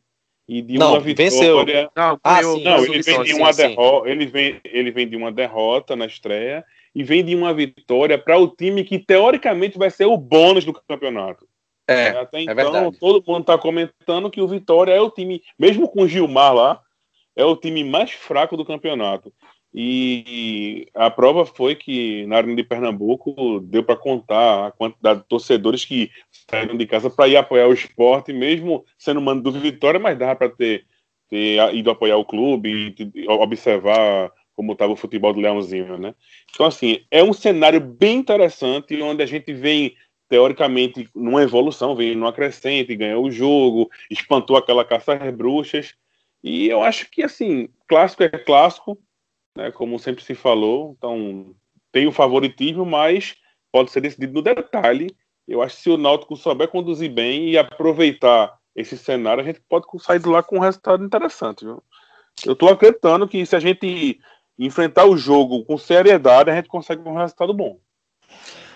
[0.50, 1.32] E de não, uma vitória.
[1.32, 1.66] Venceu.
[1.96, 4.10] Não, ah, sim, não ele vem de uma derrota.
[4.10, 8.38] Ele vem, ele vem de uma derrota na estreia e vem de uma vitória para
[8.38, 11.48] o time que teoricamente vai ser o bônus do campeonato.
[11.88, 13.00] É, Até é então, verdade.
[13.00, 16.82] todo mundo está comentando que o Vitória é o time, mesmo com o Gilmar lá,
[17.36, 19.34] é o time mais fraco do campeonato.
[19.74, 25.28] E a prova foi que na Arena de Pernambuco deu para contar a quantidade de
[25.28, 26.12] torcedores que
[26.50, 30.36] saíram de casa para ir apoiar o esporte, mesmo sendo mando do Vitória, mas dava
[30.36, 30.86] para ter,
[31.28, 36.14] ter ido apoiar o clube e observar como estava o futebol do Leãozinho, né?
[36.52, 39.96] Então, assim, é um cenário bem interessante onde a gente vem
[40.30, 45.94] teoricamente numa evolução, veio numa crescente, ganhou o jogo, espantou aquela caça às bruxas.
[46.44, 48.98] E eu acho que, assim, clássico é clássico,
[49.56, 50.96] né, como sempre se falou.
[50.98, 51.56] Então,
[51.92, 53.36] tem o favoritismo, mas
[53.72, 55.16] pode ser decidido no detalhe.
[55.48, 59.62] Eu acho que se o Náutico souber conduzir bem e aproveitar esse cenário, a gente
[59.70, 61.64] pode sair de lá com um resultado interessante.
[61.64, 61.84] Viu?
[62.46, 64.20] Eu estou acreditando que se a gente
[64.58, 67.80] enfrentar o jogo com seriedade, a gente consegue um resultado bom.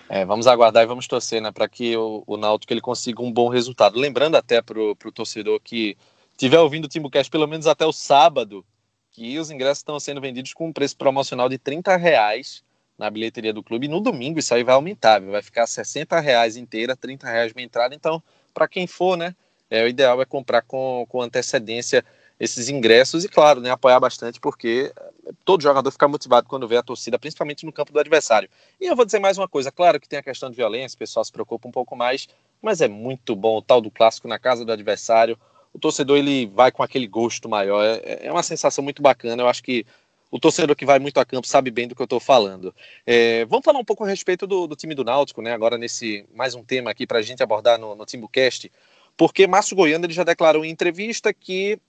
[0.08, 3.30] É, vamos aguardar e vamos torcer né, para que o, o Náutico ele consiga um
[3.30, 3.98] bom resultado.
[3.98, 5.96] Lembrando até para o torcedor que
[6.32, 8.64] estiver ouvindo o Timbucast pelo menos até o sábado,
[9.10, 12.64] que os ingressos estão sendo vendidos com um preço promocional de 30 reais
[12.96, 13.86] na bilheteria do clube.
[13.86, 17.62] E no domingo isso aí vai aumentar, vai ficar 60 reais inteira, 30 reais de
[17.62, 17.94] entrada.
[17.94, 18.22] Então,
[18.54, 19.36] para quem for, né,
[19.68, 22.02] é, o ideal é comprar com, com antecedência
[22.38, 26.76] esses ingressos e, claro, né, apoiar bastante, porque eh, todo jogador fica motivado quando vê
[26.76, 28.48] a torcida, principalmente no campo do adversário.
[28.80, 30.98] E eu vou dizer mais uma coisa: claro que tem a questão de violência, o
[30.98, 32.28] pessoal se preocupa um pouco mais,
[32.62, 35.38] mas é muito bom o tal do clássico na casa do adversário.
[35.72, 39.42] O torcedor ele vai com aquele gosto maior, é, é uma sensação muito bacana.
[39.42, 39.84] Eu acho que
[40.30, 42.74] o torcedor que vai muito a campo sabe bem do que eu estou falando.
[43.06, 45.52] É, vamos falar um pouco a respeito do, do, time do Náutico, né?
[45.52, 48.70] Agora nesse mais um tema aqui para a gente abordar no, no Timbucast,
[49.16, 51.80] porque Márcio Goiano ele já declarou em entrevista que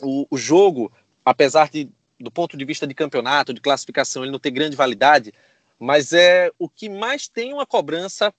[0.00, 0.92] o, o jogo,
[1.24, 5.32] apesar de, do ponto de vista de campeonato, de classificação, ele não ter grande validade,
[5.78, 8.32] mas é o que mais tem uma cobrança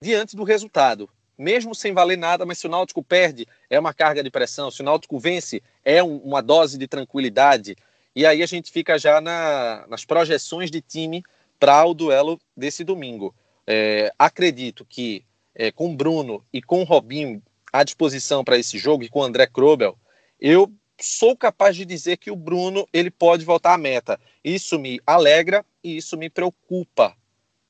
[0.00, 1.08] diante do resultado.
[1.36, 4.70] Mesmo sem valer nada, mas se o Náutico perde, é uma carga de pressão.
[4.70, 7.76] Se o Náutico vence, é um, uma dose de tranquilidade.
[8.14, 11.22] E aí a gente fica já na, nas projeções de time
[11.58, 13.34] para o duelo desse domingo.
[13.66, 17.42] É, acredito que é, com Bruno e com Robinho
[17.72, 19.96] à disposição para esse jogo e com André Krobel,
[20.42, 24.18] eu sou capaz de dizer que o Bruno ele pode voltar à meta.
[24.42, 27.16] Isso me alegra e isso me preocupa.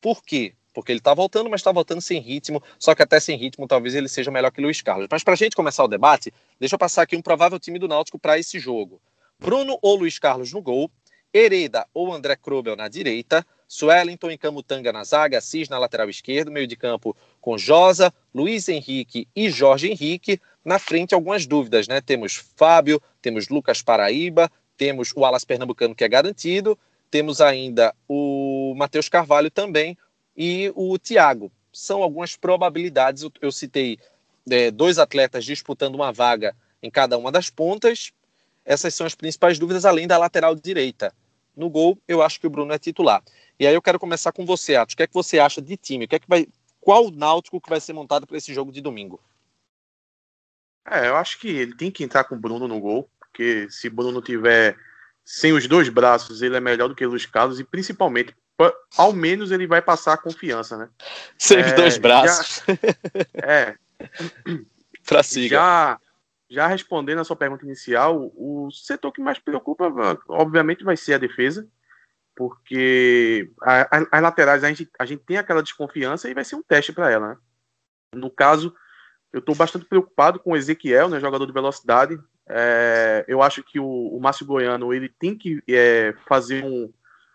[0.01, 0.55] Por quê?
[0.73, 2.63] Porque ele está voltando, mas está voltando sem ritmo.
[2.79, 5.07] Só que até sem ritmo, talvez ele seja melhor que Luiz Carlos.
[5.11, 7.87] Mas para a gente começar o debate, deixa eu passar aqui um provável time do
[7.87, 8.99] Náutico para esse jogo:
[9.39, 10.91] Bruno ou Luiz Carlos no gol,
[11.31, 16.51] Hereda ou André Krobel na direita, Suellington e Camutanga na zaga, Assis na lateral esquerda,
[16.51, 20.41] meio de campo com Josa, Luiz Henrique e Jorge Henrique.
[20.65, 22.01] Na frente, algumas dúvidas, né?
[22.01, 26.79] Temos Fábio, temos Lucas Paraíba, temos o Alas Pernambucano, que é garantido,
[27.11, 29.99] temos ainda o Matheus Carvalho também
[30.37, 31.51] e o Thiago.
[31.73, 33.29] São algumas probabilidades.
[33.41, 33.99] Eu, citei
[34.49, 38.13] é, dois atletas disputando uma vaga em cada uma das pontas.
[38.65, 41.13] Essas são as principais dúvidas, além da lateral direita.
[41.57, 43.23] No gol, eu acho que o Bruno é titular.
[43.59, 44.95] E aí eu quero começar com você, Atos.
[44.95, 46.05] O que é que você acha de time?
[46.05, 46.47] O que é que vai,
[46.83, 49.21] qual náutico que vai ser montado para esse jogo de domingo?
[50.85, 53.89] É, eu acho que ele tem que entrar com o Bruno no gol, porque se
[53.89, 54.77] Bruno tiver
[55.25, 58.35] sem os dois braços, ele é melhor do que Luiz Carlos e principalmente,
[58.99, 60.89] ao menos ele vai passar a confiança, né?
[61.39, 62.65] Sem é, os dois braços.
[62.67, 63.77] Já, é.
[65.07, 65.57] pra siga.
[65.57, 66.01] Já,
[66.51, 69.89] já respondendo a sua pergunta inicial, o setor que mais preocupa,
[70.29, 71.69] obviamente, vai ser a defesa,
[72.35, 76.93] porque as laterais a gente, a gente tem aquela desconfiança e vai ser um teste
[76.93, 77.37] para ela, né?
[78.15, 78.75] No caso,
[79.33, 82.19] eu estou bastante preocupado com o Ezequiel, né, jogador de velocidade.
[82.49, 86.93] É, eu acho que o, o Márcio Goiano ele tem que é, fazer um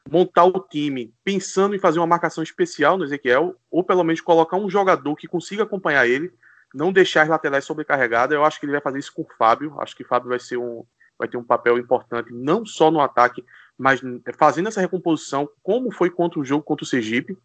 [0.10, 4.56] montar o time pensando em fazer uma marcação especial no Ezequiel, ou pelo menos colocar
[4.56, 6.32] um jogador que consiga acompanhar ele,
[6.74, 8.34] não deixar as laterais sobrecarregadas.
[8.34, 9.76] Eu acho que ele vai fazer isso com o Fábio.
[9.82, 10.86] Acho que o Fábio vai ser um
[11.20, 13.44] vai ter um papel importante não só no ataque,
[13.78, 14.02] mas
[14.38, 17.38] fazendo essa recomposição, como foi contra o jogo contra o Sergipe.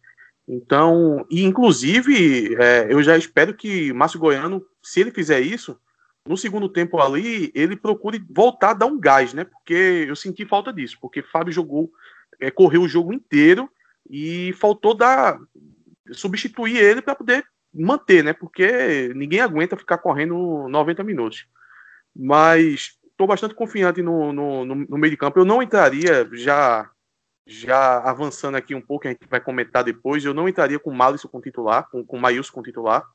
[0.47, 5.77] Então, e inclusive, é, eu já espero que Márcio Goiano, se ele fizer isso,
[6.27, 9.43] no segundo tempo ali, ele procure voltar a dar um gás, né?
[9.43, 11.91] Porque eu senti falta disso, porque Fábio jogou,
[12.39, 13.69] é, correu o jogo inteiro
[14.09, 15.39] e faltou dar
[16.11, 18.33] substituir ele para poder manter, né?
[18.33, 21.45] Porque ninguém aguenta ficar correndo 90 minutos.
[22.15, 25.39] Mas estou bastante confiante no, no, no, meio de campo.
[25.39, 26.89] Eu não entraria, já,
[27.45, 30.95] já avançando aqui um pouco, a gente vai comentar depois, eu não entraria com o
[30.95, 33.05] Malisson com titular, com, com o Maílson com titular.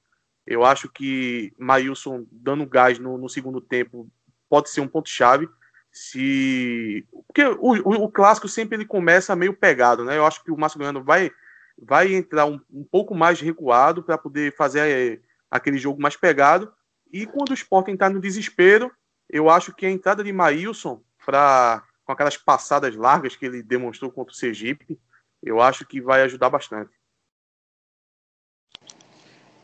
[0.47, 4.09] Eu acho que Maílson dando gás no, no segundo tempo
[4.49, 5.49] pode ser um ponto-chave.
[5.93, 7.07] Se.
[7.27, 10.17] Porque o, o, o, clássico sempre ele começa meio pegado, né?
[10.17, 11.31] Eu acho que o Márcio Goiano vai,
[11.79, 16.73] vai entrar um, um pouco mais recuado para poder fazer é, aquele jogo mais pegado.
[17.13, 18.91] E quando o Sport entrar no desespero,
[19.29, 24.11] eu acho que a entrada de Maílson para com aquelas passadas largas que ele demonstrou
[24.11, 24.99] contra o Sergipe,
[25.43, 26.91] eu acho que vai ajudar bastante.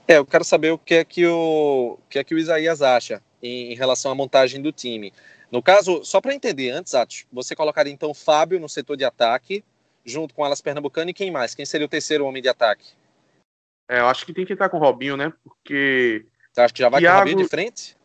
[0.07, 2.83] É, eu quero saber o que é que o, o que é que o Isaías
[2.83, 5.11] acha em, em relação à montagem do time.
[5.51, 9.05] No caso, só para entender antes, Atos, você colocaria então o Fábio no setor de
[9.05, 9.65] ataque,
[10.05, 11.55] junto com Alas Pernambucano e quem mais?
[11.55, 12.93] Quem seria o terceiro homem de ataque?
[13.89, 15.33] É, eu acho que tem que entrar com o Robinho, né?
[15.43, 16.27] Porque.
[16.53, 17.17] Você acha que já vai Thiago...
[17.17, 17.97] com o Robinho de frente?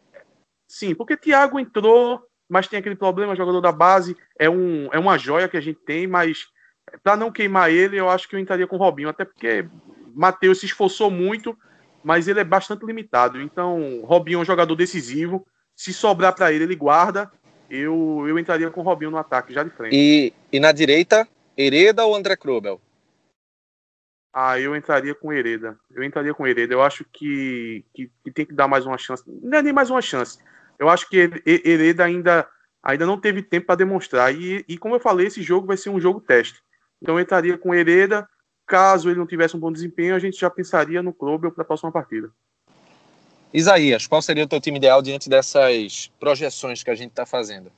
[0.69, 5.17] Sim, porque Thiago entrou, mas tem aquele problema, jogador da base, é, um, é uma
[5.17, 6.45] joia que a gente tem, mas
[7.03, 9.67] para não queimar ele, eu acho que eu entraria com o Robinho, até porque
[10.13, 11.57] Matheus se esforçou muito,
[12.03, 13.41] mas ele é bastante limitado.
[13.41, 15.45] Então, Robinho é um jogador decisivo.
[15.75, 17.31] Se sobrar para ele, ele guarda.
[17.69, 19.95] Eu, eu entraria com o Robinho no ataque, já de frente.
[19.95, 21.27] E, e na direita,
[21.57, 22.79] Hereda ou André Krubel?
[24.33, 25.77] Ah, eu entraria com Hereda.
[25.91, 26.73] Eu entraria com Hereda.
[26.73, 29.23] Eu acho que, que, que, tem que dar mais uma chance.
[29.27, 30.39] Não é nem mais uma chance.
[30.79, 32.47] Eu acho que Hereda ainda,
[32.81, 34.33] ainda não teve tempo para demonstrar.
[34.33, 36.61] E, e como eu falei, esse jogo vai ser um jogo teste.
[37.01, 38.27] Então eu entraria com Hereda
[38.69, 41.65] Caso ele não tivesse um bom desempenho, a gente já pensaria no clube para a
[41.65, 42.29] próxima partida.
[43.51, 47.71] Isaías, qual seria o teu time ideal diante dessas projeções que a gente está fazendo?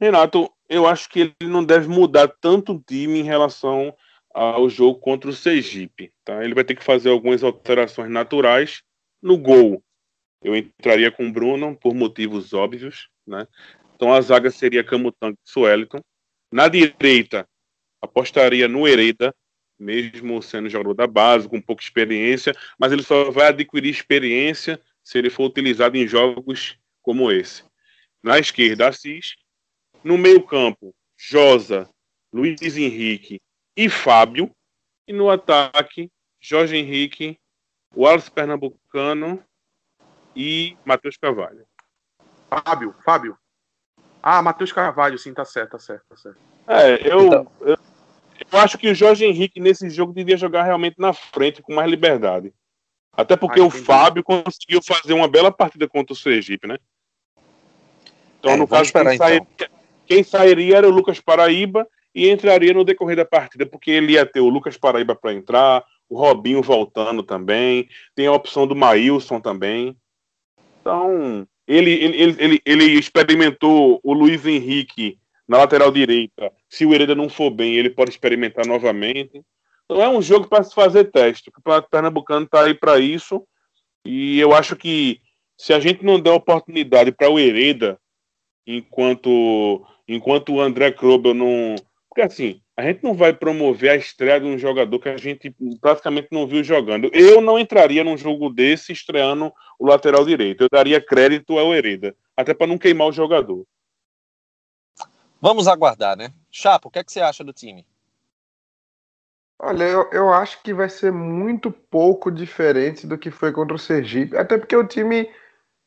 [0.00, 3.94] Renato, eu acho que ele não deve mudar tanto o time em relação
[4.34, 6.12] ao jogo contra o Sergipe.
[6.24, 6.42] Tá?
[6.42, 8.82] Ele vai ter que fazer algumas alterações naturais
[9.22, 9.84] no gol.
[10.42, 13.08] Eu entraria com o Bruno por motivos óbvios.
[13.26, 13.46] Né?
[13.94, 16.00] Então a zaga seria Camutanga e Sueliton.
[16.52, 17.48] Na direita,
[18.00, 19.34] apostaria no Hereda,
[19.78, 25.18] mesmo sendo jogador da base, com pouca experiência, mas ele só vai adquirir experiência se
[25.18, 27.64] ele for utilizado em jogos como esse.
[28.22, 29.36] Na esquerda, Assis.
[30.02, 31.88] No meio-campo, Josa,
[32.32, 33.40] Luiz Henrique
[33.76, 34.50] e Fábio.
[35.06, 37.38] E no ataque, Jorge Henrique,
[37.94, 39.42] Wallace Pernambucano
[40.36, 41.66] e Matheus Carvalho.
[42.48, 43.36] Fábio, Fábio.
[44.22, 46.38] Ah, Matheus Carvalho, sim, tá certo, tá certo, tá certo.
[46.68, 47.46] É, eu, então...
[47.60, 47.78] eu
[48.52, 51.90] eu acho que o Jorge Henrique nesse jogo devia jogar realmente na frente, com mais
[51.90, 52.52] liberdade.
[53.12, 56.76] Até porque o Fábio conseguiu fazer uma bela partida contra o Sergipe, né?
[58.38, 59.68] Então, é, no caso, esperar, quem, sairia, então.
[60.04, 64.26] quem sairia era o Lucas Paraíba e entraria no decorrer da partida, porque ele ia
[64.26, 69.40] ter o Lucas Paraíba para entrar, o Robinho voltando também, tem a opção do Maílson
[69.40, 69.96] também.
[70.86, 75.18] Então, ele, ele, ele, ele, experimentou o Luiz Henrique
[75.48, 79.42] na lateral direita, se o Hereda não for bem, ele pode experimentar novamente.
[79.84, 81.50] Então é um jogo para se fazer teste.
[81.50, 83.44] O Pernambucano está aí para isso.
[84.04, 85.20] E eu acho que
[85.56, 87.98] se a gente não der oportunidade para o Hereda,
[88.64, 91.74] enquanto, enquanto o André Krobel não.
[92.08, 95.54] Porque assim, a gente não vai promover a estreia de um jogador que a gente
[95.80, 97.10] praticamente não viu jogando.
[97.12, 100.62] Eu não entraria num jogo desse estreando o lateral direito.
[100.62, 103.66] Eu daria crédito ao Hereda, até para não queimar o jogador.
[105.40, 106.32] Vamos aguardar, né?
[106.50, 107.86] Chapo, o que, é que você acha do time?
[109.58, 113.78] Olha, eu, eu acho que vai ser muito pouco diferente do que foi contra o
[113.78, 115.30] Sergipe, até porque o time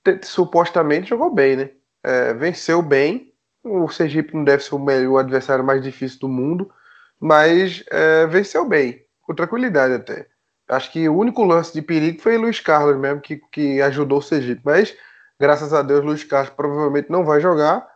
[0.03, 1.71] te, supostamente jogou bem, né?
[2.03, 3.31] É, venceu bem.
[3.63, 6.71] O Sergipe não deve ser o, melhor, o adversário mais difícil do mundo,
[7.19, 10.27] mas é, venceu bem, com tranquilidade até.
[10.67, 14.21] Acho que o único lance de perigo foi Luiz Carlos mesmo, que, que ajudou o
[14.21, 14.61] Sergipe.
[14.63, 14.95] Mas,
[15.39, 17.87] graças a Deus, Luiz Carlos provavelmente não vai jogar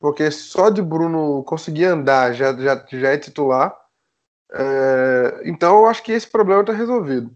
[0.00, 3.76] porque só de Bruno conseguir andar já, já, já é titular.
[4.52, 7.30] É, então eu acho que esse problema está resolvido.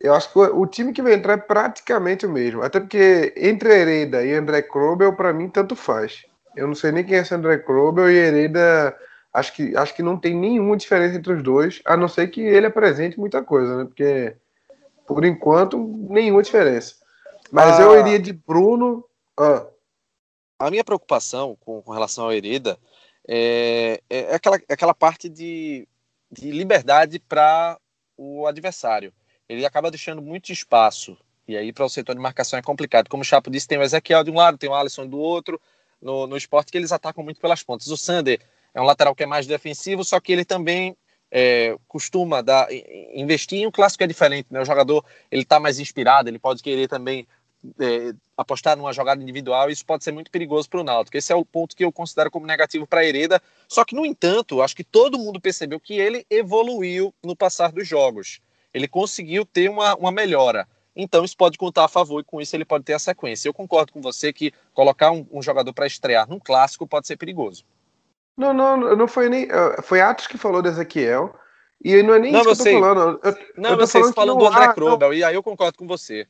[0.00, 2.62] Eu acho que o, o, time que vai entrar é praticamente o mesmo.
[2.62, 6.24] Até porque entre Hereda e André Krobel, para mim, tanto faz.
[6.56, 8.96] Eu não sei nem quem é esse André Krobel e Hereda.
[9.36, 12.40] Acho que, acho que não tem nenhuma diferença entre os dois, a não ser que
[12.40, 13.84] ele apresente muita coisa, né?
[13.84, 14.34] Porque,
[15.06, 15.76] por enquanto,
[16.08, 16.94] nenhuma diferença.
[17.52, 17.82] Mas ah.
[17.82, 19.04] eu iria de Bruno.
[19.38, 19.66] Ah,
[20.58, 22.78] a minha preocupação com, com relação ao Hereda
[23.28, 25.86] é, é, aquela, é aquela parte de,
[26.32, 27.78] de liberdade para
[28.16, 29.12] o adversário.
[29.46, 31.14] Ele acaba deixando muito espaço.
[31.46, 33.10] E aí, para o setor de marcação é complicado.
[33.10, 35.60] Como o Chapo disse, tem o Ezequiel de um lado, tem o Alisson do outro.
[36.00, 37.88] No, no esporte, que eles atacam muito pelas pontas.
[37.88, 38.40] O Sander
[38.76, 40.94] é um lateral que é mais defensivo, só que ele também
[41.30, 42.68] é, costuma dar,
[43.14, 44.48] investir em um clássico é diferente.
[44.50, 44.60] Né?
[44.60, 47.26] O jogador ele está mais inspirado, ele pode querer também
[47.80, 51.16] é, apostar numa jogada individual, isso pode ser muito perigoso para o Náutico.
[51.16, 53.40] Esse é o ponto que eu considero como negativo para a Hereda.
[53.66, 57.88] Só que, no entanto, acho que todo mundo percebeu que ele evoluiu no passar dos
[57.88, 58.40] jogos.
[58.74, 60.68] Ele conseguiu ter uma, uma melhora.
[60.94, 63.48] Então, isso pode contar a favor e com isso ele pode ter a sequência.
[63.48, 67.16] Eu concordo com você que colocar um, um jogador para estrear num clássico pode ser
[67.16, 67.64] perigoso.
[68.36, 69.48] Não, não, não foi nem.
[69.50, 71.34] Eh, foi Atos que falou de Ezequiel.
[71.82, 73.20] E não é nem não, isso que eu tô falando.
[73.22, 76.26] Eu, não, eu tô vocês falando do André Krobel, e aí eu concordo com você.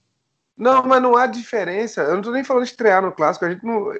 [0.57, 2.01] Não, mas não há diferença.
[2.03, 3.45] Eu não tô nem falando de estrear no clássico.
[3.45, 3.93] A gente não...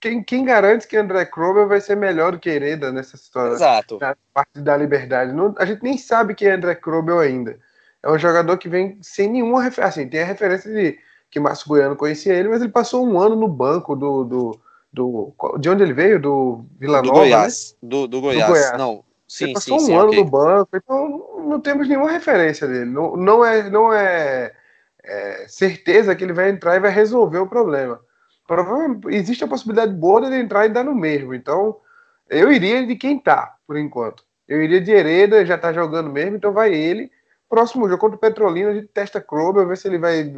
[0.00, 3.54] quem, quem garante que André Krobel vai ser melhor do que Hereda nessa situação?
[3.54, 3.98] Exato.
[4.00, 5.32] Na parte da liberdade.
[5.32, 7.58] Não, a gente nem sabe quem é André Krobel ainda.
[8.02, 10.00] É um jogador que vem sem nenhuma referência.
[10.00, 10.98] Assim, tem a referência de
[11.30, 14.24] que Márcio Goiano conhecia ele, mas ele passou um ano no banco do.
[14.24, 14.60] do,
[14.92, 16.20] do de onde ele veio?
[16.20, 17.20] Do Vila do Nova?
[17.20, 17.76] Goiás.
[17.82, 17.88] Né?
[17.88, 18.46] Do, do, Goiás.
[18.46, 18.78] do Goiás.
[18.78, 19.04] Não.
[19.26, 20.24] Sim, ele passou sim, um sim, ano okay.
[20.24, 22.86] no banco, então não temos nenhuma referência dele.
[22.86, 24.54] Não, não é, não é,
[25.04, 28.00] é certeza que ele vai entrar e vai resolver o problema.
[29.10, 31.34] Existe a possibilidade boa dele entrar e dar no mesmo.
[31.34, 31.76] Então,
[32.30, 34.24] eu iria de quem tá, por enquanto.
[34.48, 37.10] Eu iria de Hereda, já tá jogando mesmo, então vai ele.
[37.50, 40.32] Próximo jogo contra o Petrolina, a gente testa Krober, ver se ele vai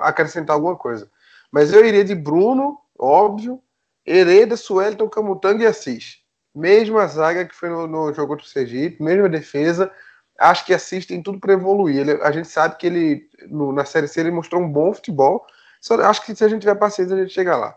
[0.00, 1.08] acrescentar alguma coisa.
[1.52, 3.62] Mas eu iria de Bruno, óbvio,
[4.08, 6.18] Hereda, Suelton, Camutanga e Assis.
[6.54, 9.92] Mesma zaga que foi no, no jogo contra o Sergipe, mesma defesa.
[10.38, 11.98] Acho que Assis tem tudo para evoluir.
[11.98, 15.44] Ele, a gente sabe que ele, no, na Série C, ele mostrou um bom futebol.
[15.80, 17.76] Só, acho que se a gente tiver paciência, a gente chega lá.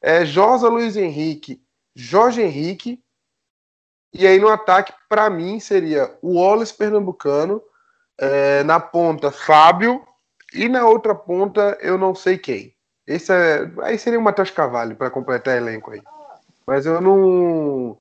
[0.00, 1.62] É, Josa Luiz Henrique,
[1.94, 3.02] Jorge Henrique.
[4.14, 7.62] E aí no ataque, para mim, seria o Wallace Pernambucano.
[8.18, 10.06] É, na ponta, Fábio.
[10.54, 12.74] E na outra ponta, eu não sei quem.
[13.06, 16.02] Esse é, aí seria o Matheus Cavalho para completar elenco aí.
[16.66, 17.98] Mas eu não.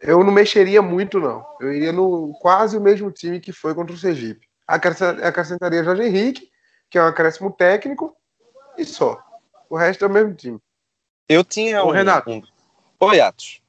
[0.00, 1.46] Eu não mexeria muito, não.
[1.60, 4.46] Eu iria no quase o mesmo time que foi contra o Sergipe.
[4.66, 6.50] Acrescentaria Jorge Henrique,
[6.90, 8.14] que é um acréscimo técnico,
[8.76, 9.22] e só.
[9.70, 10.58] O resto é o mesmo time.
[11.28, 12.30] Eu tinha Ô, um, Renato.
[12.30, 12.42] Um...
[13.00, 13.62] Oi, Atos.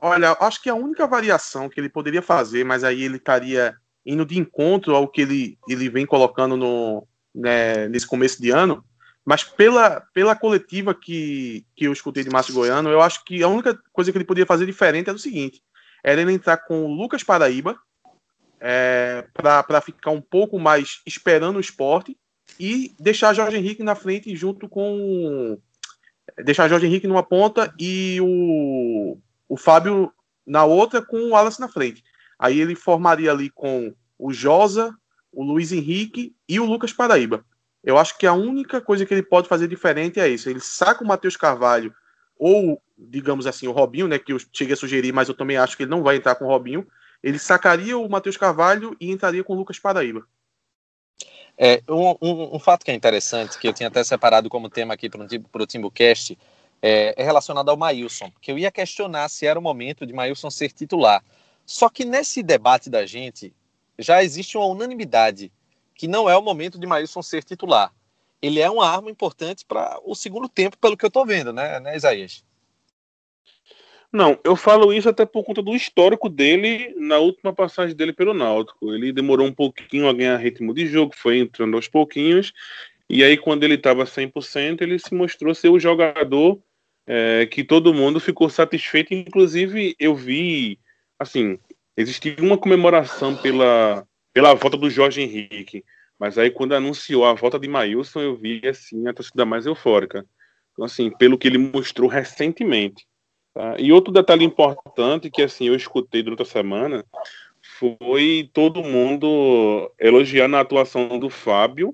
[0.00, 4.24] Olha, acho que a única variação que ele poderia fazer, mas aí ele estaria indo
[4.24, 8.84] de encontro ao que ele, ele vem colocando no, né, nesse começo de ano,
[9.24, 13.48] mas pela, pela coletiva que, que eu escutei de Márcio Goiano, eu acho que a
[13.48, 15.62] única coisa que ele podia fazer diferente era o seguinte:
[16.02, 17.78] era ele entrar com o Lucas Paraíba
[18.60, 22.16] é, para ficar um pouco mais esperando o esporte
[22.58, 25.58] e deixar Jorge Henrique na frente junto com.
[26.44, 30.12] Deixar Jorge Henrique numa ponta e o, o Fábio
[30.46, 32.02] na outra com o Wallace na frente.
[32.38, 34.94] Aí ele formaria ali com o Josa,
[35.32, 37.44] o Luiz Henrique e o Lucas Paraíba.
[37.88, 40.50] Eu acho que a única coisa que ele pode fazer diferente é isso.
[40.50, 41.90] Ele saca o Matheus Carvalho,
[42.38, 44.18] ou, digamos assim, o Robinho, né?
[44.18, 46.44] Que eu cheguei a sugerir, mas eu também acho que ele não vai entrar com
[46.44, 46.86] o Robinho.
[47.22, 50.22] Ele sacaria o Matheus Carvalho e entraria com o Lucas Paraíba.
[51.56, 54.92] É, um, um, um, fato que é interessante, que eu tinha até separado como tema
[54.92, 56.38] aqui para o Timbucast,
[56.82, 60.50] é, é relacionado ao Maílson, que eu ia questionar se era o momento de Maílson
[60.50, 61.24] ser titular.
[61.64, 63.50] Só que nesse debate da gente,
[63.98, 65.50] já existe uma unanimidade
[65.98, 67.92] que não é o momento de Maílson ser titular.
[68.40, 71.80] Ele é uma arma importante para o segundo tempo, pelo que eu estou vendo, né,
[71.80, 72.44] né, Isaías?
[74.10, 78.32] Não, eu falo isso até por conta do histórico dele na última passagem dele pelo
[78.32, 78.94] Náutico.
[78.94, 82.52] Ele demorou um pouquinho a ganhar ritmo de jogo, foi entrando aos pouquinhos,
[83.10, 86.58] e aí quando ele estava 100%, ele se mostrou ser o jogador
[87.06, 89.12] é, que todo mundo ficou satisfeito.
[89.12, 90.78] Inclusive, eu vi,
[91.18, 91.58] assim,
[91.96, 94.06] existia uma comemoração pela,
[94.38, 95.84] pela volta do Jorge Henrique.
[96.16, 100.24] Mas aí, quando anunciou a volta de Maílson, eu vi, assim, a torcida mais eufórica.
[100.70, 103.04] Então, assim, pelo que ele mostrou recentemente.
[103.52, 103.74] Tá?
[103.80, 107.04] E outro detalhe importante que, assim, eu escutei durante a semana
[107.80, 111.92] foi todo mundo elogiando a atuação do Fábio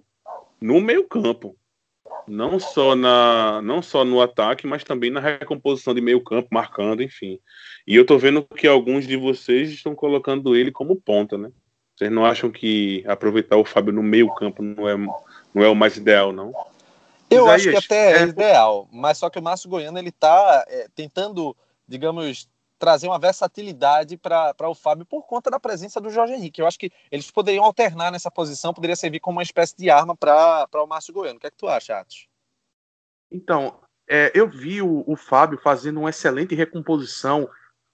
[0.61, 1.57] no meio campo.
[2.29, 7.03] Não só, na, não só no ataque, mas também na recomposição de meio campo, marcando,
[7.03, 7.39] enfim.
[7.87, 11.51] E eu tô vendo que alguns de vocês estão colocando ele como ponta, né?
[11.97, 15.77] Vocês não acham que aproveitar o Fábio no meio campo não é, não é o
[15.77, 16.53] mais ideal, não?
[17.31, 20.09] Eu Isaías, acho que até é, é ideal, mas só que o Márcio Goiano ele
[20.09, 26.11] está é, tentando, digamos, trazer uma versatilidade para o Fábio por conta da presença do
[26.11, 26.61] Jorge Henrique.
[26.61, 30.17] Eu acho que eles poderiam alternar nessa posição, poderia servir como uma espécie de arma
[30.17, 31.37] para o Márcio Goiano.
[31.37, 32.27] O que é que tu acha, Atos?
[33.31, 37.49] Então, é, eu vi o, o Fábio fazendo uma excelente recomposição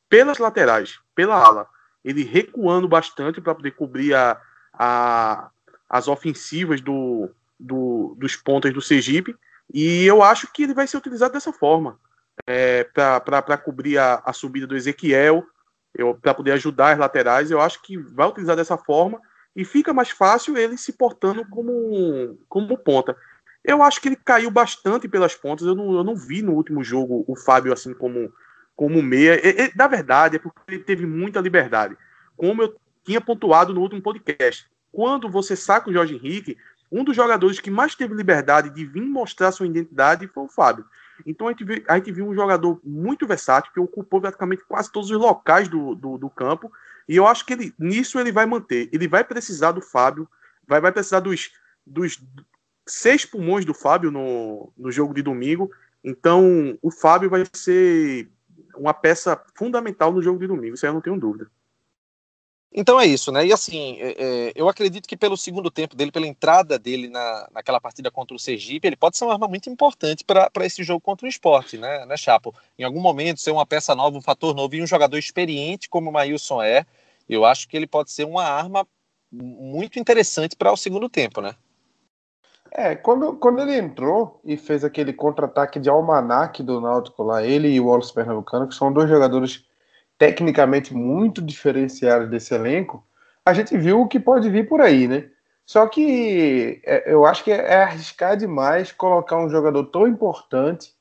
[0.08, 1.68] pelas laterais, pela ala
[2.04, 4.40] ele recuando bastante para poder cobrir a,
[4.72, 5.50] a,
[5.88, 9.36] as ofensivas do, do, dos pontas do Sergipe.
[9.72, 11.98] E eu acho que ele vai ser utilizado dessa forma
[12.46, 15.44] é, para cobrir a, a, subida do Ezequiel,
[16.22, 17.50] para poder ajudar as laterais.
[17.50, 19.20] Eu acho que vai utilizar dessa forma
[19.54, 23.16] e fica mais fácil ele se portando como, como ponta.
[23.64, 25.66] Eu acho que ele caiu bastante pelas pontas.
[25.66, 28.32] Eu não, eu não vi no último jogo o Fábio assim como,
[28.80, 29.38] como meia.
[29.46, 31.98] E, e, na verdade, é porque ele teve muita liberdade.
[32.34, 32.74] Como eu
[33.04, 34.66] tinha pontuado no último podcast.
[34.90, 36.56] Quando você saca o Jorge Henrique,
[36.90, 40.86] um dos jogadores que mais teve liberdade de vir mostrar sua identidade foi o Fábio.
[41.26, 44.90] Então a gente, viu, a gente viu um jogador muito versátil, que ocupou praticamente quase
[44.90, 46.72] todos os locais do, do, do, campo.
[47.06, 48.88] E eu acho que ele, nisso ele vai manter.
[48.94, 50.26] Ele vai precisar do Fábio,
[50.66, 51.50] vai, vai precisar dos,
[51.86, 52.18] dos
[52.88, 55.70] seis pulmões do Fábio no, no jogo de domingo.
[56.02, 58.30] Então o Fábio vai ser
[58.76, 61.50] uma peça fundamental no jogo de domingo, isso aí eu não tenho dúvida.
[62.72, 63.44] Então é isso, né?
[63.44, 67.48] E assim, é, é, eu acredito que pelo segundo tempo dele, pela entrada dele na,
[67.52, 71.00] naquela partida contra o Sergipe, ele pode ser uma arma muito importante para esse jogo
[71.00, 72.54] contra o esporte, né, né, Chapo?
[72.78, 76.10] Em algum momento, ser uma peça nova, um fator novo e um jogador experiente como
[76.10, 76.86] o Maílson é,
[77.28, 78.86] eu acho que ele pode ser uma arma
[79.32, 81.56] muito interessante para o segundo tempo, né?
[82.72, 87.68] É, quando, quando ele entrou e fez aquele contra-ataque de almanac do Náutico lá, ele
[87.68, 89.64] e o Wallace Pernambucano, que são dois jogadores
[90.16, 93.04] tecnicamente muito diferenciados desse elenco,
[93.44, 95.28] a gente viu o que pode vir por aí, né?
[95.66, 100.94] Só que é, eu acho que é arriscar demais colocar um jogador tão importante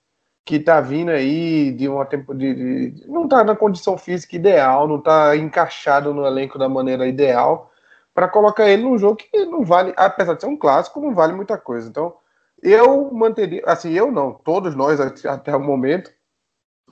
[0.46, 4.88] que tá vindo aí de uma tempo de, de, não tá na condição física ideal,
[4.88, 7.72] não tá encaixado no elenco da maneira ideal
[8.20, 11.32] para colocar ele num jogo que não vale, apesar de ser um clássico, não vale
[11.32, 11.88] muita coisa.
[11.88, 12.14] Então,
[12.62, 16.12] eu manteria, assim, eu não, todos nós até o momento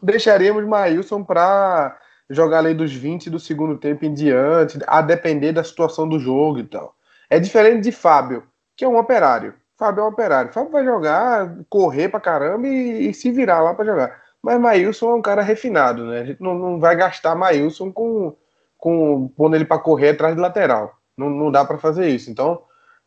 [0.02, 2.00] deixaríamos Maílson para
[2.30, 6.60] jogar ali dos 20 do segundo tempo em diante, a depender da situação do jogo
[6.60, 6.96] e tal.
[7.30, 8.44] É diferente de Fábio,
[8.78, 9.54] que é um operário.
[9.76, 10.54] Fábio é um operário.
[10.54, 14.22] Fábio vai jogar, correr pra caramba e, e se virar lá para jogar.
[14.42, 16.22] Mas Maílson é um cara refinado, né?
[16.22, 18.34] A gente não, não vai gastar Maílson com,
[18.78, 20.97] com pondo ele para correr atrás de lateral.
[21.18, 22.30] Não, não dá para fazer isso.
[22.30, 22.64] Então,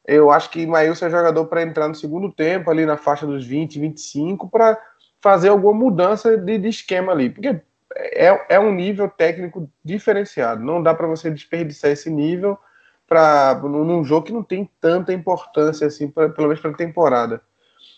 [0.06, 3.46] eu acho que Maílson é jogador para entrar no segundo tempo, ali na faixa dos
[3.46, 4.80] 20, 25, para
[5.20, 7.30] fazer alguma mudança de, de esquema ali.
[7.30, 7.60] Porque
[7.94, 10.64] é, é um nível técnico diferenciado.
[10.64, 12.58] Não dá para você desperdiçar esse nível
[13.06, 17.42] para num jogo que não tem tanta importância assim, pra, pelo menos para a temporada.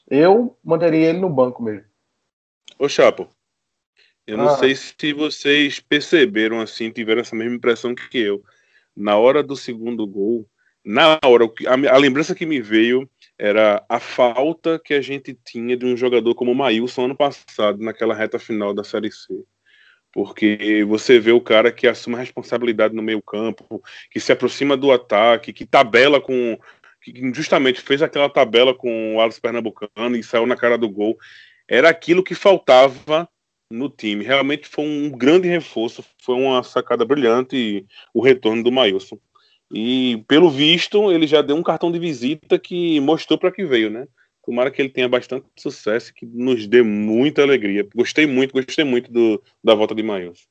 [0.08, 1.84] Eu manteria ele no banco mesmo.
[2.78, 3.28] Ô Chapo,
[4.26, 4.56] eu não ah.
[4.56, 8.42] sei se vocês perceberam assim, tiveram essa mesma impressão que eu.
[8.96, 10.46] Na hora do segundo gol,
[10.84, 15.76] na hora, a, a lembrança que me veio era a falta que a gente tinha
[15.76, 19.44] de um jogador como o Maílson ano passado, naquela reta final da Série C.
[20.12, 24.76] Porque você vê o cara que assume a responsabilidade no meio campo, que se aproxima
[24.76, 26.58] do ataque, que tabela com,
[27.00, 31.16] que justamente fez aquela tabela com o Alisson Pernambucano e saiu na cara do gol,
[31.66, 33.28] era aquilo que faltava
[33.72, 34.24] no time.
[34.24, 39.18] Realmente foi um grande reforço, foi uma sacada brilhante o retorno do Mailson.
[39.72, 43.90] E pelo visto, ele já deu um cartão de visita que mostrou para que veio,
[43.90, 44.06] né?
[44.44, 47.88] Tomara que ele tenha bastante sucesso que nos dê muita alegria.
[47.94, 50.44] Gostei muito, gostei muito do, da volta de Maílson.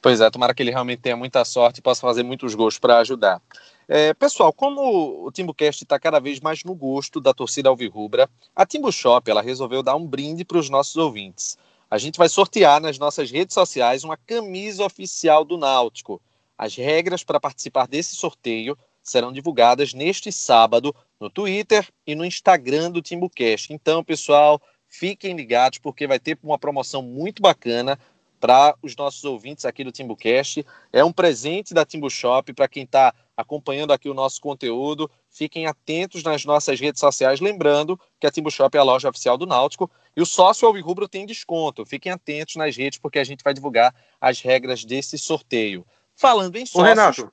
[0.00, 2.98] Pois é, tomara que ele realmente tenha muita sorte e possa fazer muitos gols para
[2.98, 3.42] ajudar.
[3.88, 8.66] É, pessoal, como o TimbuCast está cada vez mais no gosto da torcida alvirrubra, a
[8.66, 11.58] Timbu Shop ela resolveu dar um brinde para os nossos ouvintes.
[11.88, 16.20] A gente vai sortear nas nossas redes sociais uma camisa oficial do Náutico.
[16.58, 22.90] As regras para participar desse sorteio serão divulgadas neste sábado no Twitter e no Instagram
[22.90, 23.72] do TimbuCast.
[23.72, 27.96] Então, pessoal, fiquem ligados porque vai ter uma promoção muito bacana
[28.40, 30.66] para os nossos ouvintes aqui do TimbuCast.
[30.92, 35.08] É um presente da Timbu Shop para quem está acompanhando aqui o nosso conteúdo.
[35.30, 39.38] Fiquem atentos nas nossas redes sociais, lembrando que a Timbu Shop é a loja oficial
[39.38, 41.84] do Náutico e o sócio Alvirrubro tem desconto.
[41.84, 45.86] Fiquem atentos nas redes porque a gente vai divulgar as regras desse sorteio.
[46.14, 47.32] Falando em sócios, Ô, Renato,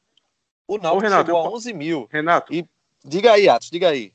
[0.68, 2.10] o Náutico Renato, chegou a 11 mil.
[2.12, 2.54] Renato.
[2.54, 2.68] E
[3.04, 4.14] diga aí, Atos, diga aí.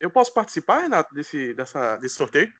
[0.00, 2.52] Eu posso participar, Renato, desse, dessa, desse sorteio?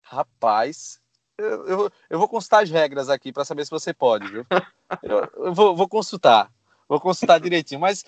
[0.00, 1.00] Rapaz,
[1.36, 4.46] eu, eu, eu vou consultar as regras aqui para saber se você pode, viu?
[5.02, 6.50] eu, eu vou, vou, consultar.
[6.88, 7.80] Vou consultar direitinho.
[7.80, 8.04] Mas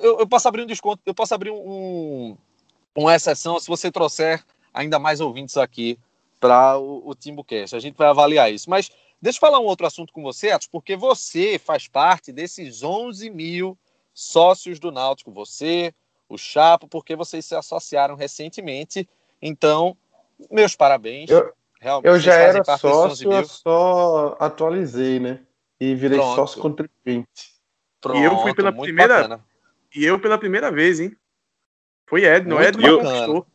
[0.00, 2.36] eu, eu, posso abrir um desconto, eu posso abrir um,
[2.96, 4.42] uma exceção se você trouxer
[4.76, 5.98] ainda mais ouvintes aqui
[6.38, 7.74] para o, o TimbuCast.
[7.74, 8.70] A gente vai avaliar isso.
[8.70, 12.82] Mas Deixa eu falar um outro assunto com você, Atos, porque você faz parte desses
[12.82, 13.76] 11 mil
[14.12, 15.32] sócios do Náutico.
[15.32, 15.92] Você,
[16.28, 19.08] o Chapo, porque vocês se associaram recentemente.
[19.40, 19.96] Então,
[20.50, 21.30] meus parabéns.
[21.30, 21.52] Eu,
[22.02, 25.40] eu já era sócio, eu só atualizei, né?
[25.80, 26.36] E virei Pronto.
[26.36, 27.54] sócio contribuinte.
[28.00, 29.44] Pronto, e eu fui pela primeira bacana.
[29.94, 31.16] E eu pela primeira vez, hein?
[32.06, 33.46] Foi Ed, não Ed não conquistou.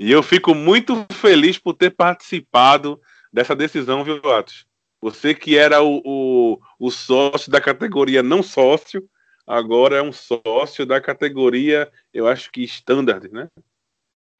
[0.00, 2.98] E eu fico muito feliz por ter participado
[3.30, 4.64] dessa decisão, viu, Atos?
[4.98, 9.06] Você que era o, o, o sócio da categoria não sócio,
[9.46, 13.48] agora é um sócio da categoria, eu acho que standard, né?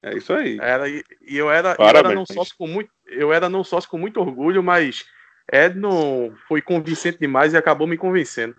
[0.03, 0.59] É isso aí.
[0.63, 3.99] Era, e eu era, eu era não sócio com muito, eu era não sócio com
[3.99, 5.05] muito orgulho, mas
[5.53, 8.57] Edno foi convincente demais e acabou me convencendo.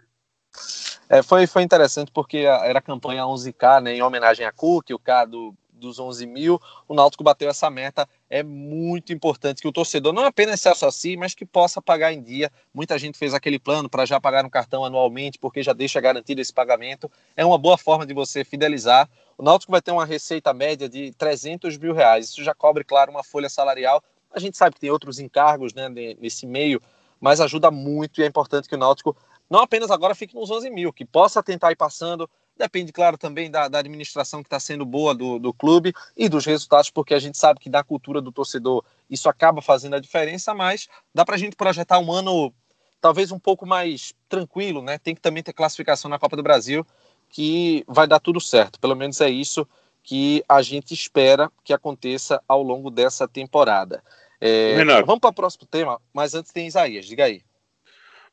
[1.10, 5.00] É, foi, foi interessante porque era a campanha 11K, né, em homenagem a Cook, o
[5.00, 8.08] K do, dos 11 mil, o Náutico bateu essa meta.
[8.30, 12.22] É muito importante que o torcedor não apenas se associe, mas que possa pagar em
[12.22, 12.50] dia.
[12.74, 16.40] Muita gente fez aquele plano para já pagar no cartão anualmente, porque já deixa garantido
[16.40, 17.12] esse pagamento.
[17.36, 19.10] É uma boa forma de você fidelizar.
[19.38, 22.30] O Náutico vai ter uma receita média de 300 mil reais.
[22.30, 24.02] Isso já cobre, claro, uma folha salarial.
[24.34, 26.82] A gente sabe que tem outros encargos né, nesse meio,
[27.20, 29.16] mas ajuda muito e é importante que o Náutico
[29.50, 33.50] não apenas agora fique nos 11 mil, que possa tentar ir passando Depende, claro, também
[33.50, 37.20] da, da administração que está sendo boa do, do clube e dos resultados, porque a
[37.20, 41.36] gente sabe que da cultura do torcedor isso acaba fazendo a diferença, mas dá para
[41.36, 42.54] a gente projetar um ano
[43.02, 45.00] talvez um pouco mais tranquilo, né?
[45.00, 46.86] Tem que também ter classificação na Copa do Brasil,
[47.30, 48.80] que vai dar tudo certo.
[48.80, 49.68] Pelo menos é isso
[50.04, 54.04] que a gente espera que aconteça ao longo dessa temporada.
[54.40, 54.76] É,
[55.06, 57.42] vamos para o próximo tema, mas antes tem Isaías, diga aí.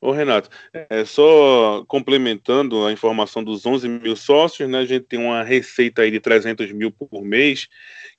[0.00, 5.18] Ô Renato, é, só complementando a informação dos 11 mil sócios, né, a gente tem
[5.18, 7.66] uma receita aí de 300 mil por mês,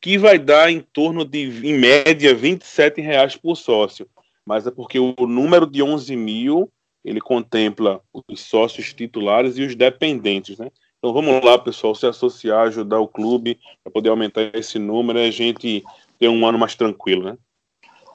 [0.02, 4.06] que vai dar em torno de, em média, 27 reais por sócio.
[4.46, 6.70] Mas é porque o número de 11 mil,
[7.04, 10.70] ele contempla os sócios titulares e os dependentes, né?
[10.98, 15.28] Então vamos lá, pessoal, se associar, ajudar o clube para poder aumentar esse número e
[15.28, 15.82] a gente
[16.18, 17.38] ter um ano mais tranquilo, né?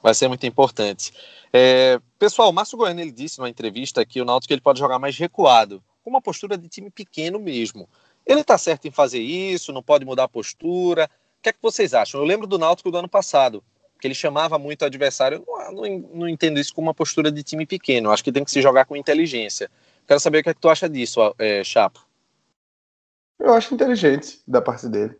[0.05, 1.11] Vai ser muito importante.
[1.51, 4.99] É, pessoal, o Márcio Goiano ele disse numa entrevista que o Náutico ele pode jogar
[4.99, 7.89] mais recuado, com uma postura de time pequeno mesmo.
[8.23, 11.09] Ele está certo em fazer isso, não pode mudar a postura.
[11.39, 12.21] O que é que vocês acham?
[12.21, 13.63] Eu lembro do Náutico do ano passado,
[13.99, 15.43] que ele chamava muito o adversário.
[15.47, 18.09] Eu não, não, não entendo isso como uma postura de time pequeno.
[18.09, 19.71] Eu acho que tem que se jogar com inteligência.
[20.07, 22.05] Quero saber o que é que tu acha disso, é, Chapo.
[23.39, 25.17] Eu acho inteligente da parte dele.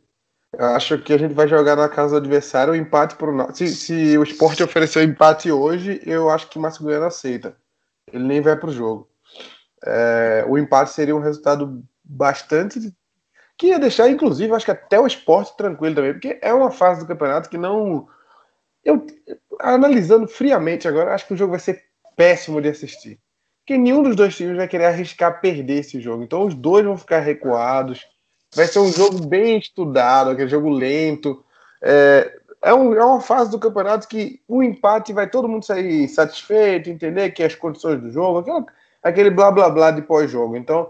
[0.60, 4.18] Acho que a gente vai jogar na casa do adversário o empate pro se, se
[4.18, 7.56] o esporte oferecer empate hoje, eu acho que o Márcio Goiano aceita.
[8.12, 9.10] Ele nem vai pro jogo.
[9.86, 12.93] É, o empate seria um resultado bastante.
[13.58, 17.01] que ia deixar, inclusive, acho que até o esporte tranquilo também, porque é uma fase
[17.01, 18.08] do campeonato que não.
[18.84, 19.06] Eu,
[19.60, 21.84] analisando friamente agora, acho que o jogo vai ser
[22.16, 23.20] péssimo de assistir.
[23.60, 26.24] Porque nenhum dos dois times vai querer arriscar perder esse jogo.
[26.24, 28.06] Então os dois vão ficar recuados
[28.56, 31.43] Vai ser um jogo bem estudado, aquele jogo lento.
[31.82, 36.08] É, é, um, é uma fase do campeonato que o empate vai todo mundo sair
[36.08, 38.66] satisfeito, entender que as condições do jogo, aquela,
[39.03, 40.56] aquele blá blá blá de pós-jogo.
[40.56, 40.89] Então,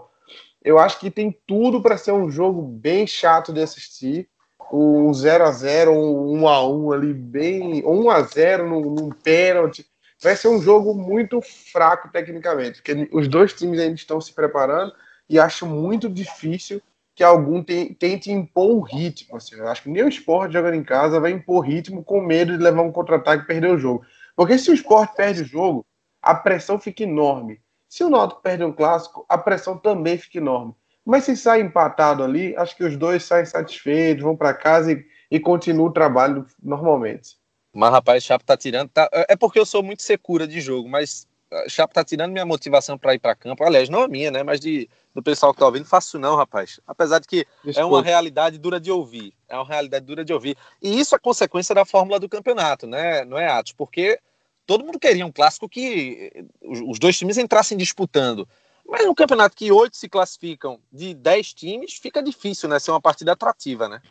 [0.62, 4.28] eu acho que tem tudo para ser um jogo bem chato de assistir.
[4.72, 7.84] Um 0 a 0 um 1 a 1 ali, bem.
[7.84, 9.84] 1 a 0 num, num pênalti.
[10.22, 14.92] Vai ser um jogo muito fraco tecnicamente, porque os dois times ainda estão se preparando
[15.28, 16.80] e acho muito difícil
[17.16, 19.38] que algum te, tente impor um ritmo.
[19.38, 19.56] Assim.
[19.56, 22.62] Eu acho que nem o esporte jogando em casa vai impor ritmo com medo de
[22.62, 24.04] levar um contra-ataque e perder o jogo.
[24.36, 25.86] Porque se o esporte perde o jogo,
[26.20, 27.58] a pressão fica enorme.
[27.88, 30.74] Se o Náutico perde um clássico, a pressão também fica enorme.
[31.06, 35.06] Mas se sai empatado ali, acho que os dois saem satisfeitos, vão para casa e,
[35.30, 37.38] e continuam o trabalho normalmente.
[37.72, 38.90] Mas, rapaz, o Chapo tá tirando.
[38.90, 39.08] Tá...
[39.12, 42.98] É porque eu sou muito secura de jogo, mas o Chapo tá tirando minha motivação
[42.98, 43.62] para ir para campo.
[43.64, 44.42] Aliás, não a minha, né?
[44.42, 46.78] Mas de do pessoal que tá ouvindo, faço não, rapaz.
[46.86, 47.80] Apesar de que Desculpa.
[47.80, 49.32] é uma realidade dura de ouvir.
[49.48, 50.58] É uma realidade dura de ouvir.
[50.82, 53.24] E isso é consequência da fórmula do campeonato, né?
[53.24, 53.72] Não é, Atos?
[53.72, 54.20] Porque
[54.66, 58.46] todo mundo queria um clássico que os dois times entrassem disputando.
[58.86, 62.78] Mas no campeonato que oito se classificam de dez times, fica difícil, né?
[62.78, 64.02] Ser uma partida atrativa, né?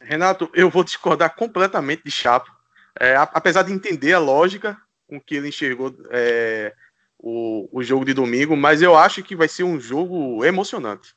[0.00, 2.50] Renato, eu vou discordar completamente de Chapo.
[2.98, 6.74] É, apesar de entender a lógica com que ele enxergou é,
[7.18, 11.14] o, o jogo de domingo, mas eu acho que vai ser um jogo emocionante.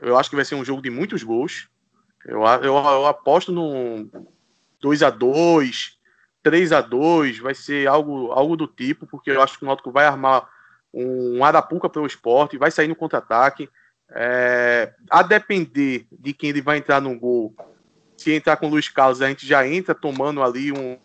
[0.00, 1.68] Eu acho que vai ser um jogo de muitos gols.
[2.26, 4.10] Eu, eu, eu aposto no
[4.80, 5.98] 2 a 2
[6.44, 9.90] 3 a 2 vai ser algo, algo do tipo, porque eu acho que o Náutico
[9.90, 10.46] vai armar
[10.92, 13.68] um arapuca para o esporte, vai sair no contra-ataque.
[14.10, 17.54] É, a depender de quem ele vai entrar no gol,
[18.16, 20.98] se entrar com o Luiz Carlos, a gente já entra tomando ali um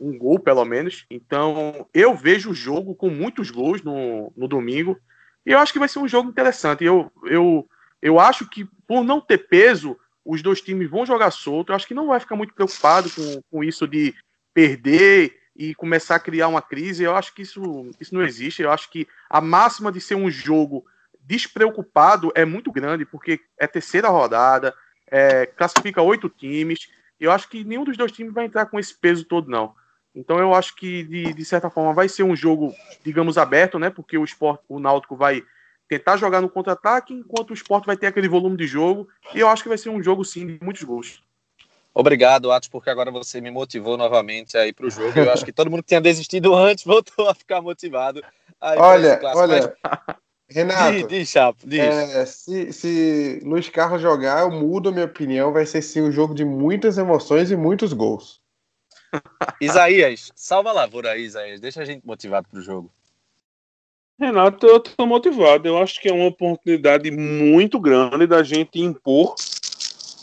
[0.00, 1.06] um gol, pelo menos.
[1.10, 4.98] Então, eu vejo o jogo com muitos gols no, no domingo.
[5.44, 6.84] E eu acho que vai ser um jogo interessante.
[6.84, 7.68] Eu, eu,
[8.02, 11.70] eu acho que, por não ter peso, os dois times vão jogar solto.
[11.70, 14.14] Eu acho que não vai ficar muito preocupado com, com isso de
[14.52, 17.04] perder e começar a criar uma crise.
[17.04, 18.62] Eu acho que isso, isso não existe.
[18.62, 20.84] Eu acho que a máxima de ser um jogo
[21.20, 24.74] despreocupado é muito grande, porque é terceira rodada,
[25.08, 26.88] é, classifica oito times.
[27.18, 29.74] Eu acho que nenhum dos dois times vai entrar com esse peso todo, não.
[30.16, 33.90] Então eu acho que, de, de certa forma, vai ser um jogo, digamos, aberto, né?
[33.90, 35.42] Porque o esporte, o Náutico vai
[35.86, 39.06] tentar jogar no contra-ataque, enquanto o esporte vai ter aquele volume de jogo.
[39.34, 41.22] E eu acho que vai ser um jogo, sim, de muitos gols.
[41.92, 45.18] Obrigado, Atos, porque agora você me motivou novamente aí para o jogo.
[45.18, 48.22] Eu acho que todo mundo que tinha desistido antes voltou a ficar motivado.
[48.60, 50.16] olha, olha, Mas...
[50.48, 51.80] Renato, diz, diz, Chapo, diz.
[51.80, 55.52] É, se, se Luiz Carlos jogar, eu mudo a minha opinião.
[55.52, 58.40] Vai ser sim um jogo de muitas emoções e muitos gols.
[59.60, 61.60] Isaías, salva a lavoura aí, Isaías.
[61.60, 62.90] Deixa a gente motivado para o jogo.
[64.18, 65.68] Renato, eu estou motivado.
[65.68, 69.34] Eu acho que é uma oportunidade muito grande da gente impor,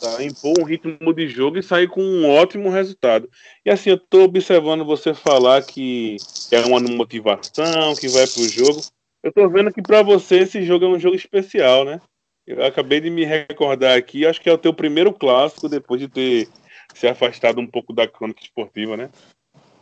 [0.02, 0.24] tá?
[0.24, 3.30] impor um ritmo de jogo e sair com um ótimo resultado.
[3.64, 6.18] E assim, eu estou observando você falar que
[6.52, 8.82] é uma motivação, que vai para o jogo.
[9.22, 12.02] Eu estou vendo que para você esse jogo é um jogo especial, né?
[12.46, 16.10] Eu acabei de me recordar aqui, acho que é o teu primeiro clássico depois de
[16.10, 16.50] ter
[16.94, 19.10] se afastado um pouco da crônica esportiva, né?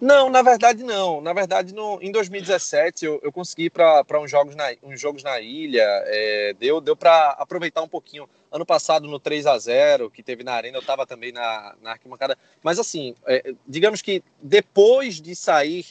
[0.01, 1.22] Não, na verdade não.
[1.22, 5.22] Na verdade, no, em 2017 eu, eu consegui ir para uns jogos na, uns jogos
[5.22, 5.86] na ilha.
[6.05, 8.28] É, deu deu para aproveitar um pouquinho.
[8.51, 11.91] Ano passado, no 3 a 0 que teve na Arena, eu estava também na, na
[11.91, 12.36] arquibancada.
[12.64, 15.86] Mas assim, é, digamos que depois de sair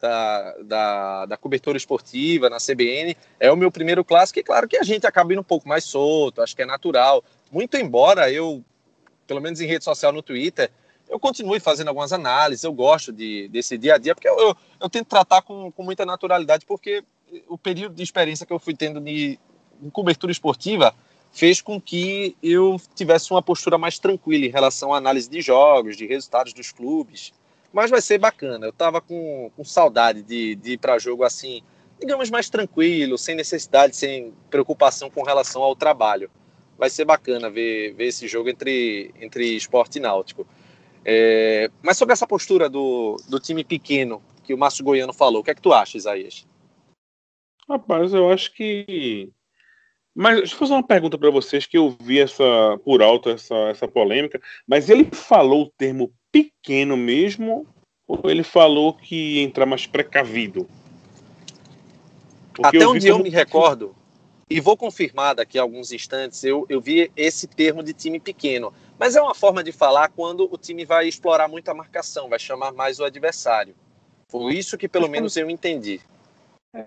[0.00, 4.38] da, da, da, cobertura esportiva na CBN, é o meu primeiro clássico.
[4.38, 7.24] E claro que a gente acaba indo um pouco mais solto, acho que é natural.
[7.50, 8.62] Muito embora eu,
[9.28, 10.70] pelo menos em rede social no Twitter,
[11.08, 14.56] eu continuo fazendo algumas análises, eu gosto de, desse dia a dia, porque eu, eu,
[14.80, 17.04] eu, tento tratar com, com muita naturalidade, porque
[17.46, 19.38] o período de experiência que eu fui tendo de,
[19.80, 20.94] de cobertura esportiva
[21.30, 25.96] fez com que eu tivesse uma postura mais tranquila em relação à análise de jogos,
[25.96, 27.32] de resultados dos clubes.
[27.72, 28.66] Mas vai ser bacana.
[28.66, 31.62] Eu estava com, com saudade de, de ir para jogo assim,
[32.00, 36.30] digamos, mais tranquilo, sem necessidade, sem preocupação com relação ao trabalho.
[36.78, 40.46] Vai ser bacana ver, ver esse jogo entre, entre esporte e náutico.
[41.04, 45.44] É, mas sobre essa postura do, do time pequeno que o Márcio Goiano falou, o
[45.44, 46.46] que é que tu acha, Isaías?
[47.68, 49.30] Rapaz, eu acho que.
[50.14, 52.44] Mas deixa eu fazer uma pergunta para vocês que eu vi essa
[52.84, 57.66] por alto essa, essa polêmica, mas ele falou o termo pequeno mesmo
[58.06, 60.66] ou ele falou que ia entrar mais precavido?
[62.54, 63.24] Porque Até onde eu como...
[63.24, 63.94] me recordo,
[64.50, 68.72] e vou confirmar daqui a alguns instantes, eu, eu vi esse termo de time pequeno.
[68.98, 72.38] Mas é uma forma de falar quando o time vai explorar muito a marcação, vai
[72.38, 73.74] chamar mais o adversário.
[74.28, 76.00] Foi isso que pelo menos eu entendi.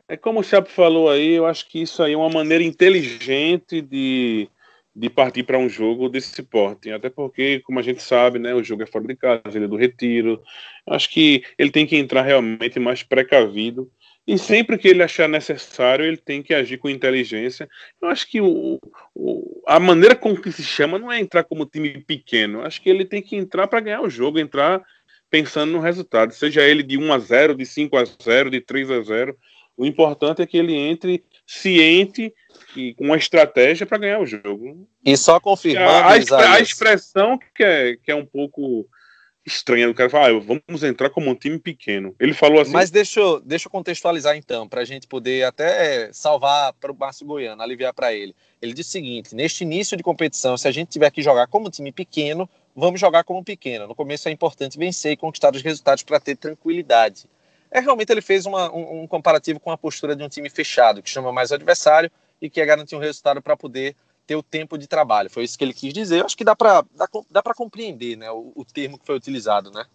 [0.07, 3.81] É como o Chapo falou aí, eu acho que isso aí é uma maneira inteligente
[3.81, 4.47] de,
[4.95, 6.91] de partir para um jogo desse porte.
[6.91, 9.67] Até porque, como a gente sabe, né, o jogo é fora de casa, ele é
[9.67, 10.41] do retiro.
[10.85, 13.91] Eu acho que ele tem que entrar realmente mais precavido
[14.27, 17.67] e sempre que ele achar necessário, ele tem que agir com inteligência.
[18.01, 18.79] Eu acho que o,
[19.15, 22.59] o, a maneira com que se chama não é entrar como time pequeno.
[22.59, 24.81] Eu acho que ele tem que entrar para ganhar o jogo, entrar
[25.29, 28.91] pensando no resultado, seja ele de 1 a 0, de 5 a 0, de 3
[28.91, 29.37] a 0.
[29.77, 32.33] O importante é que ele entre ciente
[32.75, 34.87] e com uma estratégia para ganhar o jogo.
[35.03, 38.85] E só confirmar a, a, a, expressão que é, que é um pouco
[39.45, 42.15] estranha do cara falar, ah, vamos entrar como um time pequeno.
[42.19, 42.71] Ele falou assim.
[42.71, 46.95] Mas deixa eu, deixa eu contextualizar então, para a gente poder até salvar para o
[46.95, 48.35] Márcio Goiano, aliviar para ele.
[48.61, 51.69] Ele disse o seguinte: neste início de competição, se a gente tiver que jogar como
[51.69, 53.87] time pequeno, vamos jogar como pequeno.
[53.87, 57.25] No começo é importante vencer e conquistar os resultados para ter tranquilidade.
[57.71, 61.01] É realmente ele fez uma, um, um comparativo com a postura de um time fechado,
[61.01, 62.11] que chama mais o adversário
[62.41, 63.95] e que quer garantir um resultado para poder
[64.35, 65.29] o tempo de trabalho.
[65.29, 66.19] Foi isso que ele quis dizer.
[66.19, 69.15] Eu acho que dá para dá, dá para compreender né, o, o, termo que foi
[69.15, 69.85] utilizado, né?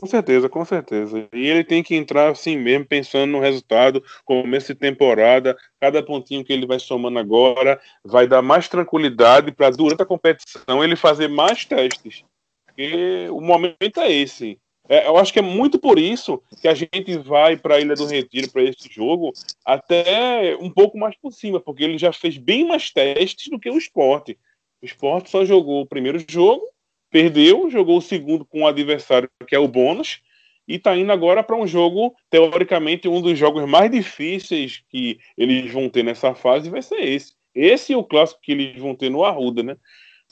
[0.00, 1.28] Com certeza, com certeza.
[1.32, 6.44] E ele tem que entrar assim mesmo, pensando no resultado, começo de temporada, cada pontinho
[6.44, 11.28] que ele vai somando agora vai dar mais tranquilidade para durante a competição ele fazer
[11.28, 12.24] mais testes.
[12.64, 14.58] Porque o momento é esse.
[14.88, 17.94] É, eu acho que é muito por isso que a gente vai para a Ilha
[17.94, 19.32] do Retiro para esse jogo
[19.64, 23.70] até um pouco mais por cima, porque ele já fez bem mais testes do que
[23.70, 24.38] o esporte.
[24.80, 26.62] O esporte só jogou o primeiro jogo,
[27.10, 30.20] perdeu, jogou o segundo com o adversário que é o bônus,
[30.66, 35.72] e está indo agora para um jogo, teoricamente, um dos jogos mais difíceis que eles
[35.72, 37.32] vão ter nessa fase vai ser esse.
[37.54, 39.76] Esse é o clássico que eles vão ter no Arruda, né?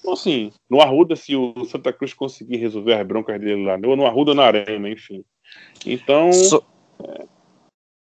[0.07, 3.97] Então, assim, no Arruda, se o Santa Cruz conseguir resolver as broncas dele lá, ou
[3.97, 5.25] no Arruda ou na Arena, enfim.
[5.85, 6.33] Então.
[6.33, 6.65] So...
[7.03, 7.27] É...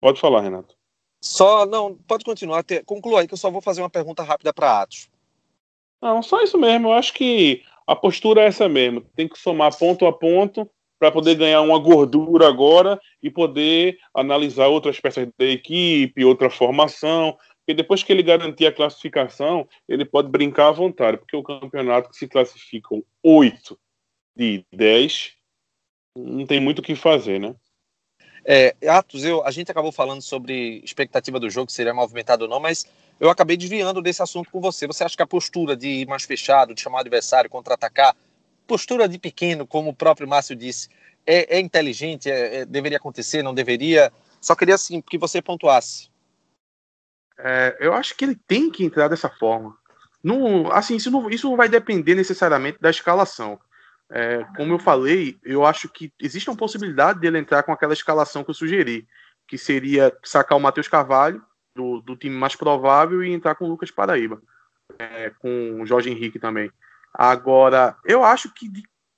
[0.00, 0.74] Pode falar, Renato.
[1.22, 2.64] Só, não, pode continuar.
[2.84, 5.08] Conclua aí que eu só vou fazer uma pergunta rápida para Atos.
[6.02, 6.88] Não, só isso mesmo.
[6.88, 9.02] Eu acho que a postura é essa mesmo.
[9.14, 14.66] Tem que somar ponto a ponto para poder ganhar uma gordura agora e poder analisar
[14.66, 20.28] outras peças da equipe, outra formação, porque depois que ele garantir a classificação, ele pode
[20.28, 23.78] brincar à vontade, porque o campeonato que se classificam 8
[24.36, 25.32] de 10,
[26.16, 27.54] não tem muito o que fazer, né?
[28.44, 32.50] É, Atos, eu, a gente acabou falando sobre expectativa do jogo, se seria movimentado ou
[32.50, 32.84] não, mas
[33.20, 34.84] eu acabei desviando desse assunto com você.
[34.88, 38.16] Você acha que a postura de ir mais fechado, de chamar o adversário, contra-atacar,
[38.66, 40.88] postura de pequeno, como o próprio Márcio disse,
[41.24, 42.28] é, é inteligente?
[42.28, 43.40] É, é, deveria acontecer?
[43.40, 44.12] Não deveria?
[44.40, 46.10] Só queria assim que você pontuasse.
[47.38, 49.76] É, eu acho que ele tem que entrar dessa forma.
[50.72, 53.58] Assim, isso não, isso não vai depender necessariamente da escalação.
[54.10, 58.44] É, como eu falei, eu acho que existe uma possibilidade dele entrar com aquela escalação
[58.44, 59.06] que eu sugeri,
[59.48, 61.42] que seria sacar o Matheus Carvalho,
[61.74, 64.40] do, do time mais provável, e entrar com o Lucas Paraíba,
[64.98, 66.70] é, com o Jorge Henrique também.
[67.12, 68.70] Agora, eu acho que,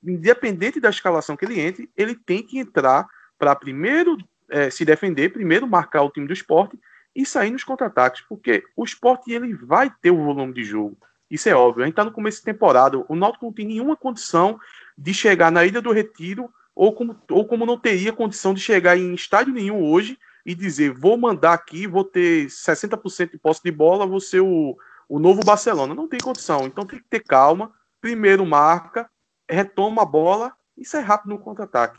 [0.03, 3.07] independente da escalação que ele entre, ele tem que entrar
[3.39, 4.17] para primeiro
[4.49, 6.79] é, se defender, primeiro marcar o time do esporte
[7.15, 10.97] e sair nos contra-ataques, porque o esporte ele vai ter o volume de jogo.
[11.31, 11.83] Isso é óbvio.
[11.83, 13.05] A gente está no começo de temporada.
[13.09, 14.59] O Náutico não tem nenhuma condição
[14.97, 18.97] de chegar na Ilha do Retiro, ou como, ou como não teria condição de chegar
[18.97, 23.71] em estádio nenhum hoje e dizer: vou mandar aqui, vou ter 60% de posse de
[23.71, 24.77] bola, vou ser o,
[25.09, 25.95] o novo Barcelona.
[25.95, 26.67] Não tem condição.
[26.67, 27.73] Então tem que ter calma.
[28.01, 29.09] Primeiro marca,
[29.49, 31.99] retoma a bola e sai rápido no contra-ataque.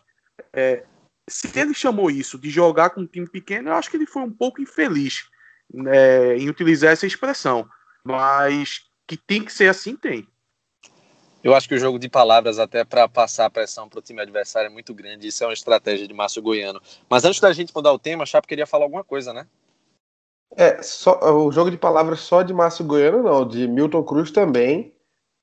[0.53, 0.85] É,
[1.29, 4.21] se ele chamou isso de jogar com um time pequeno, eu acho que ele foi
[4.21, 5.27] um pouco infeliz
[5.73, 7.67] né, em utilizar essa expressão.
[8.03, 10.27] Mas que tem que ser assim, tem.
[11.43, 14.19] Eu acho que o jogo de palavras, até para passar a pressão para o time
[14.19, 15.27] adversário, é muito grande.
[15.27, 16.81] Isso é uma estratégia de Márcio Goiano.
[17.07, 19.45] Mas antes da gente mudar o tema, a Chape queria falar alguma coisa, né?
[20.57, 24.95] É, só, o jogo de palavras só de Márcio Goiano, não, de Milton Cruz também.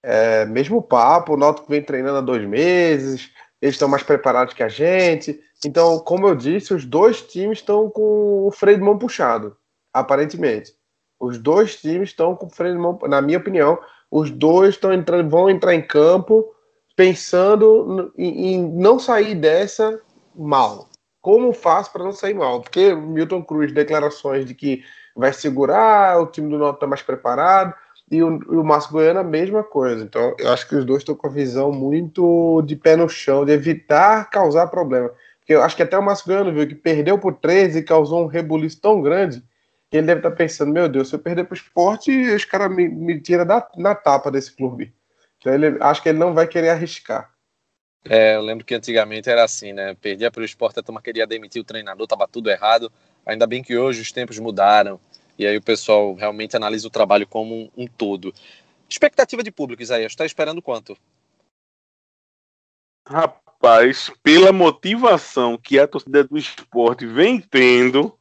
[0.02, 3.30] É, mesmo papo, o Náutico vem treinando há dois meses,
[3.62, 5.40] eles estão mais preparados que a gente.
[5.64, 9.56] Então, como eu disse, os dois times estão com o freio de mão puxado,
[9.94, 10.74] aparentemente.
[11.20, 13.78] Os dois times estão com o freio de mão, na minha opinião,
[14.10, 16.52] os dois estão entrando, vão entrar em campo
[16.96, 20.00] pensando em, em não sair dessa
[20.34, 20.88] mal.
[21.20, 22.60] Como faz para não sair mal?
[22.60, 24.82] Porque Milton Cruz declarações de que
[25.14, 27.74] vai segurar, o time do Norte está mais preparado,
[28.12, 30.04] e o, e o Márcio Goiano a mesma coisa.
[30.04, 33.42] Então, eu acho que os dois estão com a visão muito de pé no chão,
[33.42, 35.10] de evitar causar problema.
[35.38, 38.22] Porque eu acho que até o Márcio Goiano viu que perdeu por 13 e causou
[38.22, 39.42] um rebuliço tão grande
[39.90, 42.70] que ele deve estar pensando: meu Deus, se eu perder para o esporte, os caras
[42.70, 44.92] me, me tiram da, na tapa desse clube.
[45.38, 47.32] Então, ele, acho que ele não vai querer arriscar.
[48.04, 49.96] É, eu lembro que antigamente era assim, né?
[50.00, 52.92] Perdia para o esporte, a turma queria demitir o treinador, tava tudo errado.
[53.24, 55.00] Ainda bem que hoje os tempos mudaram.
[55.38, 58.32] E aí o pessoal realmente analisa o trabalho como um, um todo.
[58.88, 60.96] Expectativa de público, Isaías, está esperando quanto?
[63.08, 68.18] Rapaz, pela motivação que a torcida do esporte vem tendo,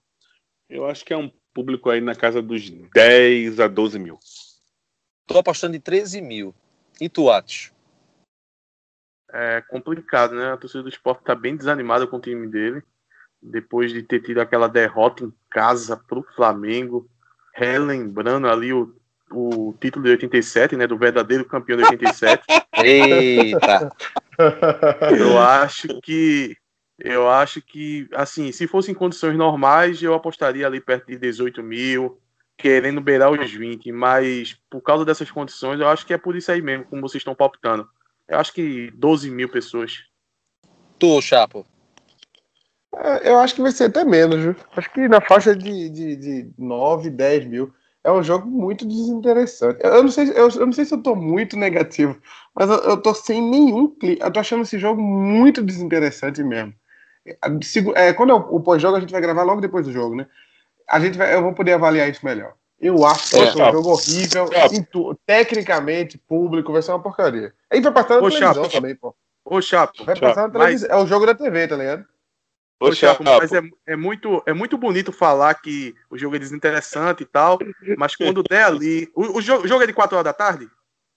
[0.69, 4.17] eu acho que é um público aí na casa dos 10 a 12 mil.
[5.27, 6.55] Tô apostando em 13 mil.
[6.99, 7.71] E tu, Atos?
[9.33, 10.51] É complicado, né?
[10.51, 12.83] A torcida do esporte tá bem desanimada com o time dele
[13.41, 17.09] depois de ter tido aquela derrota em casa para o Flamengo,
[17.53, 18.93] relembrando ali o,
[19.31, 22.43] o título de 87, né, do verdadeiro campeão de 87.
[22.83, 23.91] Eita!
[25.11, 26.55] Eu acho que
[27.03, 31.63] eu acho que, assim, se fosse em condições normais, eu apostaria ali perto de 18
[31.63, 32.19] mil,
[32.55, 36.51] querendo beirar os 20, mas por causa dessas condições, eu acho que é por isso
[36.51, 37.89] aí mesmo, como vocês estão palpitando.
[38.27, 40.03] Eu acho que 12 mil pessoas.
[40.99, 41.65] Tu, Chapo?
[42.97, 44.55] É, eu acho que vai ser até menos, viu?
[44.75, 47.73] Acho que na faixa de, de, de 9, 10 mil.
[48.03, 49.79] É um jogo muito desinteressante.
[49.83, 52.19] Eu não sei, eu, eu não sei se eu tô muito negativo,
[52.55, 54.23] mas eu, eu tô sem nenhum clique.
[54.23, 56.73] Eu tô achando esse jogo muito desinteressante mesmo.
[57.95, 60.25] É, quando é o, o pós-jogo, a gente vai gravar logo depois do jogo, né?
[60.89, 62.55] A gente vai, eu vou poder avaliar isso melhor.
[62.79, 64.49] Eu acho que vai ser um jogo horrível.
[64.91, 67.53] Tu, tecnicamente, público, vai ser uma porcaria.
[67.69, 68.69] Aí vai passar na Ô, televisão Chapo.
[68.69, 69.15] também, pô.
[69.45, 70.03] Ô, Chapo.
[70.03, 70.89] Vai passar na televisão.
[70.89, 70.99] Mas...
[70.99, 72.05] É o jogo da TV, tá ligado?
[72.81, 77.21] Ô, Chapo, mas é, é, muito, é muito bonito falar que o jogo é desinteressante
[77.21, 77.59] e tal,
[77.95, 79.07] mas quando der ali.
[79.13, 80.67] O, o, jogo, o jogo é de 4 horas da tarde?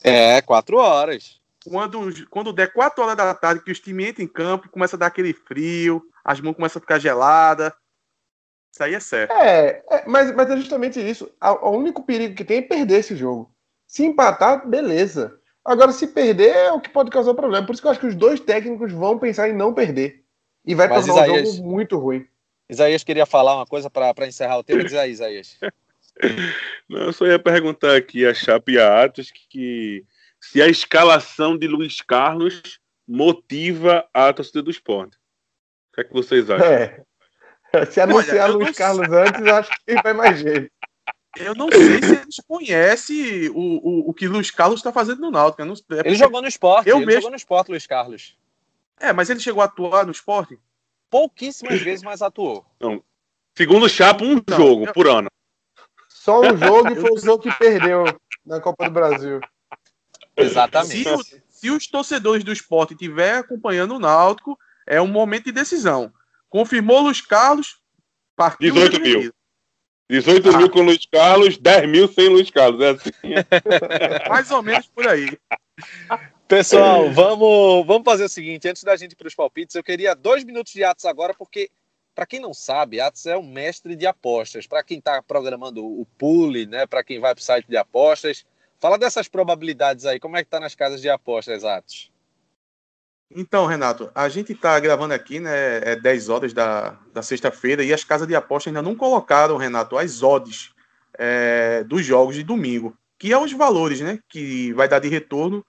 [0.02, 1.40] É, 4 horas.
[1.66, 4.98] Quando, quando der 4 horas da tarde, que os times entram em campo, começa a
[4.98, 7.72] dar aquele frio, as mãos começam a ficar geladas.
[8.70, 9.32] Isso aí é certo.
[9.32, 11.30] É, é mas, mas é justamente isso.
[11.62, 13.50] O único perigo que tem é perder esse jogo.
[13.86, 15.40] Se empatar, beleza.
[15.64, 17.64] Agora, se perder, é o que pode causar problema.
[17.64, 20.24] Por isso que eu acho que os dois técnicos vão pensar em não perder.
[20.64, 22.26] E vai Mas tornar Isaías, um jogo muito ruim.
[22.68, 24.82] Isaías queria falar uma coisa para encerrar o tema.
[24.82, 25.58] Diz aí, Isaías.
[26.88, 30.04] Não, eu só ia perguntar aqui a Chape e a Atos que
[30.40, 35.16] se a escalação de Luiz Carlos motiva a torcida do esporte.
[35.16, 36.66] O que é que vocês acham?
[36.66, 37.04] É.
[37.90, 39.18] Se anunciar Olha, Luiz Carlos sei.
[39.18, 40.70] antes, eu acho que vai mais jeito.
[41.36, 45.30] Eu não sei se eles conhecem o, o, o que Luiz Carlos está fazendo no
[45.32, 45.64] Náutico.
[45.64, 46.88] Não, é ele jogou no esporte.
[46.88, 47.22] Eu ele mesmo...
[47.22, 48.36] jogou no esporte, Luiz Carlos.
[49.01, 50.59] É, mas ele chegou a atuar no esporte?
[51.11, 52.64] Pouquíssimas vezes, mas atuou.
[52.80, 53.03] Não.
[53.57, 54.92] Segundo o Chapo, um então, jogo eu...
[54.92, 55.28] por ano.
[56.09, 58.05] Só um jogo e foi o jogo que perdeu
[58.45, 59.40] na Copa do Brasil.
[60.36, 61.03] Exatamente.
[61.03, 65.53] Se o, se os torcedores do esporte estiverem acompanhando o Náutico, é um momento de
[65.53, 66.12] decisão.
[66.49, 67.78] Confirmou Luiz Carlos,
[68.36, 69.34] partiu 18 mil.
[70.11, 70.59] 18 ah.
[70.59, 72.80] mil com Luiz Carlos, 10 mil sem Luiz Carlos.
[72.80, 73.11] É assim.
[74.28, 75.38] Mais ou menos por aí.
[76.47, 80.14] Pessoal, vamos, vamos fazer o seguinte: antes da gente ir para os palpites, eu queria
[80.14, 81.70] dois minutos de Atos agora, porque,
[82.14, 84.66] para quem não sabe, Atos é o mestre de apostas.
[84.66, 88.45] Para quem está programando o pool, né, para quem vai para o site de apostas,
[88.78, 90.20] fala dessas probabilidades aí.
[90.20, 92.12] Como é que está nas casas de apostas, Atos?
[93.34, 95.78] Então, Renato, a gente está gravando aqui, né?
[95.78, 99.97] É 10 horas da, da sexta-feira e as casas de aposta ainda não colocaram, Renato,
[99.97, 100.72] as odds
[101.18, 104.18] é, dos jogos de domingo, que é os valores, né?
[104.28, 105.64] Que vai dar de retorno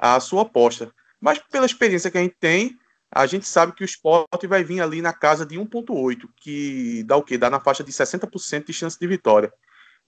[0.00, 0.90] à sua aposta.
[1.20, 2.78] Mas pela experiência que a gente tem,
[3.12, 7.16] a gente sabe que o esporte vai vir ali na casa de 1,8, que dá
[7.16, 7.36] o quê?
[7.36, 9.52] Dá na faixa de 60% de chance de vitória.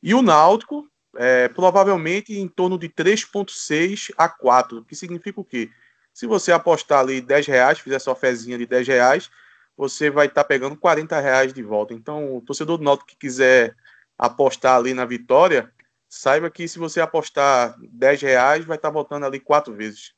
[0.03, 5.68] E o Náutico, é, provavelmente em torno de 3,6 a 4, que significa o quê?
[6.14, 9.30] Se você apostar ali 10 reais, fizer sua fezinha de 10 reais,
[9.76, 11.93] você vai estar tá pegando 40 reais de volta.
[11.93, 13.74] Então, o torcedor do Náutico que quiser
[14.18, 15.70] apostar ali na vitória,
[16.12, 20.12] saiba que se você apostar 10 reais, vai estar tá voltando ali quatro vezes.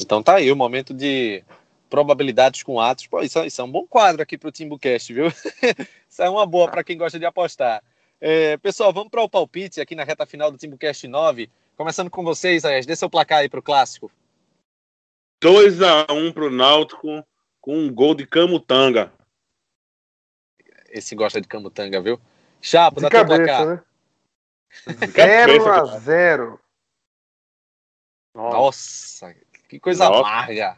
[0.00, 1.42] Então tá aí o momento de
[1.90, 3.08] probabilidades com atos.
[3.08, 5.26] Pô, isso, isso é um bom quadro aqui para o Timbucast, viu?
[6.08, 7.82] isso é uma boa para quem gosta de apostar.
[8.20, 11.50] É, pessoal, vamos para o palpite aqui na reta final do Timbucast 9.
[11.76, 14.12] Começando com vocês, Ayas, dê seu placar aí para o clássico.
[15.42, 17.26] 2x1 pro Náutico
[17.60, 19.12] com um gol de Camutanga.
[20.88, 22.20] Esse gosta de Camutanga, viu?
[22.62, 23.66] Chapo, dá cabeça, placar.
[23.66, 23.82] Né?
[24.86, 26.58] 0x0.
[28.34, 29.34] Nossa,
[29.68, 30.20] que coisa Nossa.
[30.20, 30.76] amarga.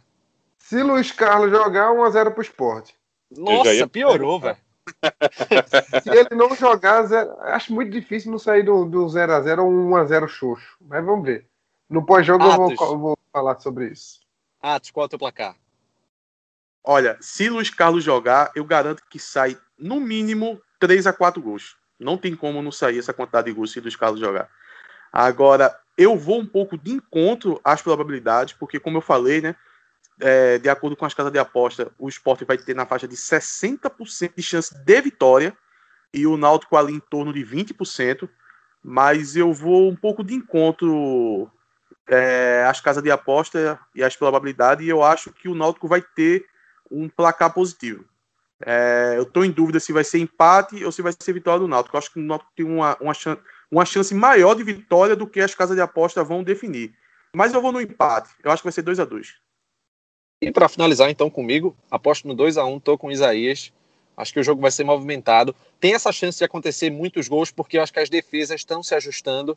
[0.58, 2.96] Se Luiz Carlos jogar, 1x0 pro esporte.
[3.30, 4.56] Nossa, piorou, velho.
[6.02, 7.38] Se ele não jogar, zero...
[7.40, 10.76] acho muito difícil não sair do 0x0 ou 1x0 xoxo.
[10.80, 11.46] Mas vamos ver.
[11.88, 14.20] No pós-jogo eu vou, vou falar sobre isso.
[14.60, 15.56] Atos, qual é o teu placar?
[16.84, 21.76] Olha, se Luiz Carlos jogar, eu garanto que sai no mínimo 3 a 4 gols.
[22.00, 24.48] Não tem como não sair essa quantidade de gols se Luiz Carlos jogar.
[25.12, 29.54] Agora, eu vou um pouco de encontro às probabilidades, porque, como eu falei, né?
[30.18, 33.16] É, de acordo com as casas de aposta, o esporte vai ter na faixa de
[33.16, 35.56] 60% de chance de vitória
[36.12, 38.28] e o Náutico ali em torno de 20%.
[38.82, 41.50] Mas eu vou um pouco de encontro
[42.08, 46.02] é, as casas de aposta e as probabilidades, e eu acho que o Náutico vai
[46.02, 46.46] ter
[46.90, 48.04] um placar positivo.
[48.64, 51.68] É, eu estou em dúvida se vai ser empate ou se vai ser vitória do
[51.68, 51.96] Náutico.
[51.96, 53.40] Eu acho que o Náutico tem uma, uma, chance,
[53.70, 56.94] uma chance maior de vitória do que as casas de aposta vão definir.
[57.34, 58.30] Mas eu vou no empate.
[58.42, 59.34] Eu acho que vai ser 2 a 2
[60.42, 63.72] E para finalizar então comigo, aposto no 2 a 1 estou com o Isaías.
[64.16, 65.54] Acho que o jogo vai ser movimentado.
[65.78, 68.94] Tem essa chance de acontecer muitos gols, porque eu acho que as defesas estão se
[68.94, 69.56] ajustando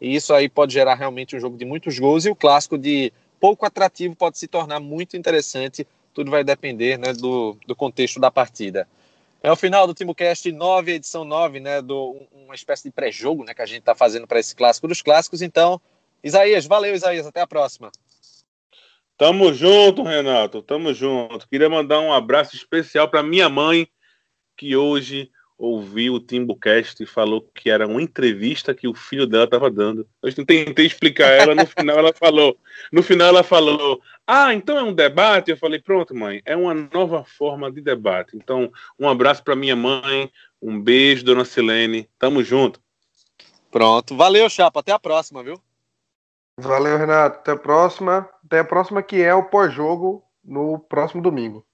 [0.00, 3.12] e isso aí pode gerar realmente um jogo de muitos gols e o clássico de
[3.40, 5.86] pouco atrativo pode se tornar muito interessante.
[6.14, 8.88] Tudo vai depender né, do, do contexto da partida.
[9.42, 13.52] É o final do TimbuCast 9, edição 9, né, do, uma espécie de pré-jogo né,
[13.52, 15.42] que a gente está fazendo para esse clássico dos clássicos.
[15.42, 15.78] Então,
[16.22, 17.26] Isaías, valeu, Isaías.
[17.26, 17.92] Até a próxima.
[19.18, 20.62] Tamo junto, Renato.
[20.62, 21.46] Tamo junto.
[21.48, 23.86] Queria mandar um abraço especial para minha mãe,
[24.56, 25.30] que hoje
[25.64, 30.06] ouviu o Timbucast e falou que era uma entrevista que o filho dela estava dando.
[30.22, 32.56] Eu tentei explicar ela, no final ela falou,
[32.92, 35.50] no final ela falou, ah, então é um debate?
[35.50, 38.36] Eu falei, pronto, mãe, é uma nova forma de debate.
[38.36, 42.80] Então, um abraço para minha mãe, um beijo, dona Silene, tamo junto.
[43.70, 45.60] Pronto, valeu, Chapa, até a próxima, viu?
[46.56, 48.28] Valeu, Renato, até a próxima.
[48.44, 51.66] Até a próxima que é o pós-jogo no próximo domingo.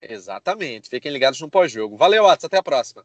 [0.00, 0.88] Exatamente.
[0.88, 1.96] Fiquem ligados no pós-jogo.
[1.96, 2.44] Valeu, Atos.
[2.44, 3.04] Até a próxima.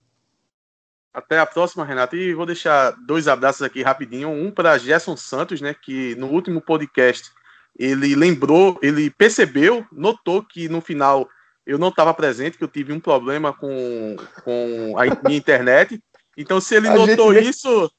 [1.17, 2.15] Até a próxima, Renato.
[2.15, 4.29] E vou deixar dois abraços aqui rapidinho.
[4.29, 5.73] Um para Gerson Santos, né?
[5.73, 7.31] Que no último podcast
[7.75, 11.27] ele lembrou, ele percebeu, notou que no final
[11.65, 15.99] eu não estava presente, que eu tive um problema com, com a minha internet.
[16.37, 17.49] Então, se ele a notou gente...
[17.49, 17.91] isso,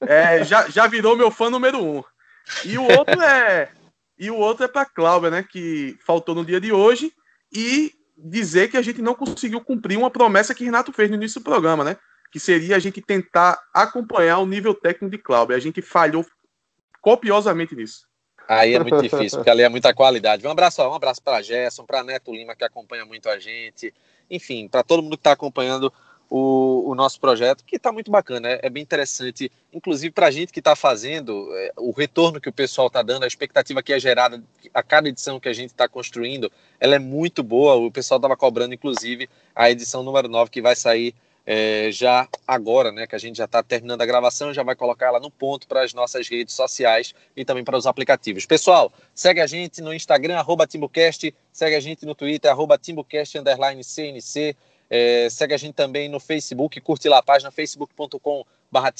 [0.00, 2.02] é, já, já virou meu fã número um.
[2.64, 3.70] E o outro é.
[4.18, 5.46] E o outro é para Cláudia, né?
[5.48, 7.12] Que faltou no dia de hoje.
[7.52, 11.40] E dizer que a gente não conseguiu cumprir uma promessa que Renato fez no início
[11.40, 11.96] do programa, né?
[12.36, 15.56] Que seria a gente tentar acompanhar o nível técnico de Cláudio.
[15.56, 16.22] A gente falhou
[17.00, 18.06] copiosamente nisso.
[18.46, 20.46] Aí é muito difícil, porque ali é muita qualidade.
[20.46, 23.90] Um abraço, um abraço para Gerson, para Neto Lima, que acompanha muito a gente.
[24.30, 25.90] Enfim, para todo mundo que está acompanhando
[26.28, 30.30] o, o, nosso projeto, que está muito bacana, é, é, bem interessante, inclusive para a
[30.30, 33.94] gente que está fazendo, é, o retorno que o pessoal está dando, a expectativa que
[33.94, 34.42] é gerada
[34.74, 37.76] a cada edição que a gente está construindo, ela é muito boa.
[37.76, 41.14] O pessoal estava cobrando, inclusive, a edição número 9 que vai sair
[41.46, 45.06] é, já agora, né, que a gente já está terminando a gravação, já vai colocar
[45.06, 48.44] ela no ponto para as nossas redes sociais e também para os aplicativos.
[48.44, 52.78] Pessoal, segue a gente no Instagram, arroba TimbuCast, segue a gente no Twitter, arroba
[53.38, 54.56] underline CNC,
[54.90, 58.92] é, segue a gente também no Facebook, curte lá a página facebook.com barra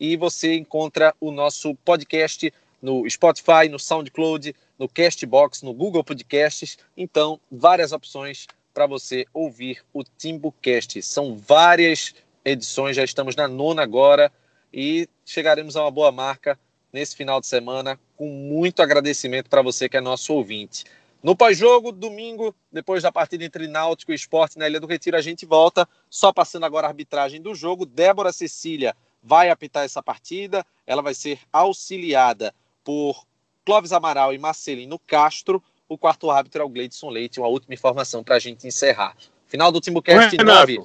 [0.00, 6.78] e você encontra o nosso podcast no Spotify, no SoundCloud, no Castbox, no Google Podcasts,
[6.96, 11.02] então várias opções para você ouvir o TimbuCast.
[11.02, 12.14] São várias
[12.44, 14.32] edições, já estamos na nona agora
[14.72, 16.58] e chegaremos a uma boa marca
[16.92, 20.84] nesse final de semana, com muito agradecimento para você que é nosso ouvinte.
[21.22, 25.20] No pós-jogo, domingo, depois da partida entre Náutico e Esporte na Ilha do Retiro, a
[25.20, 25.88] gente volta.
[26.10, 27.86] Só passando agora a arbitragem do jogo.
[27.86, 30.66] Débora Cecília vai apitar essa partida.
[30.84, 32.52] Ela vai ser auxiliada
[32.82, 33.24] por
[33.64, 35.62] Clóvis Amaral e Marcelino Castro
[35.92, 39.14] o quarto árbitro é o Gleidson Leite, uma última informação para a gente encerrar.
[39.46, 40.80] Final do Timbucast 9.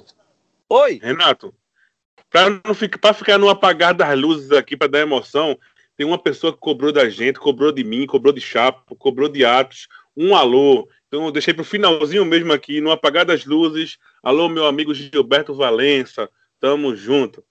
[0.68, 1.00] Oi!
[1.02, 1.54] Renato,
[2.28, 5.58] para não ficar, pra ficar no apagar das luzes aqui, para dar emoção,
[5.96, 9.44] tem uma pessoa que cobrou da gente, cobrou de mim, cobrou de Chapo, cobrou de
[9.46, 10.86] Atos, um alô.
[11.06, 13.96] Então eu deixei para o finalzinho mesmo aqui, no apagar das luzes.
[14.22, 16.28] Alô, meu amigo Gilberto Valença,
[16.60, 17.42] tamo junto.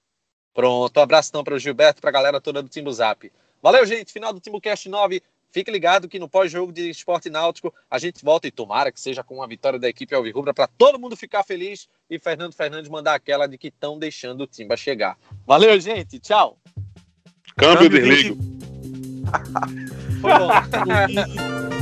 [0.54, 3.32] Pronto, um abraço então para o Gilberto, para a galera toda do Timbu Zap.
[3.64, 5.24] Valeu, gente, final do Timbucast 9.
[5.52, 9.24] Fique ligado que no pós-jogo de esporte náutico a gente volta e tomara que seja
[9.24, 13.16] com a vitória da equipe Alvirrubra para todo mundo ficar feliz e Fernando Fernandes mandar
[13.16, 15.18] aquela de que estão deixando o Timba chegar.
[15.46, 16.20] Valeu, gente.
[16.20, 16.58] Tchau.
[17.56, 18.38] Câmbio, Câmbio desligo.
[20.22, 21.68] Foi bom.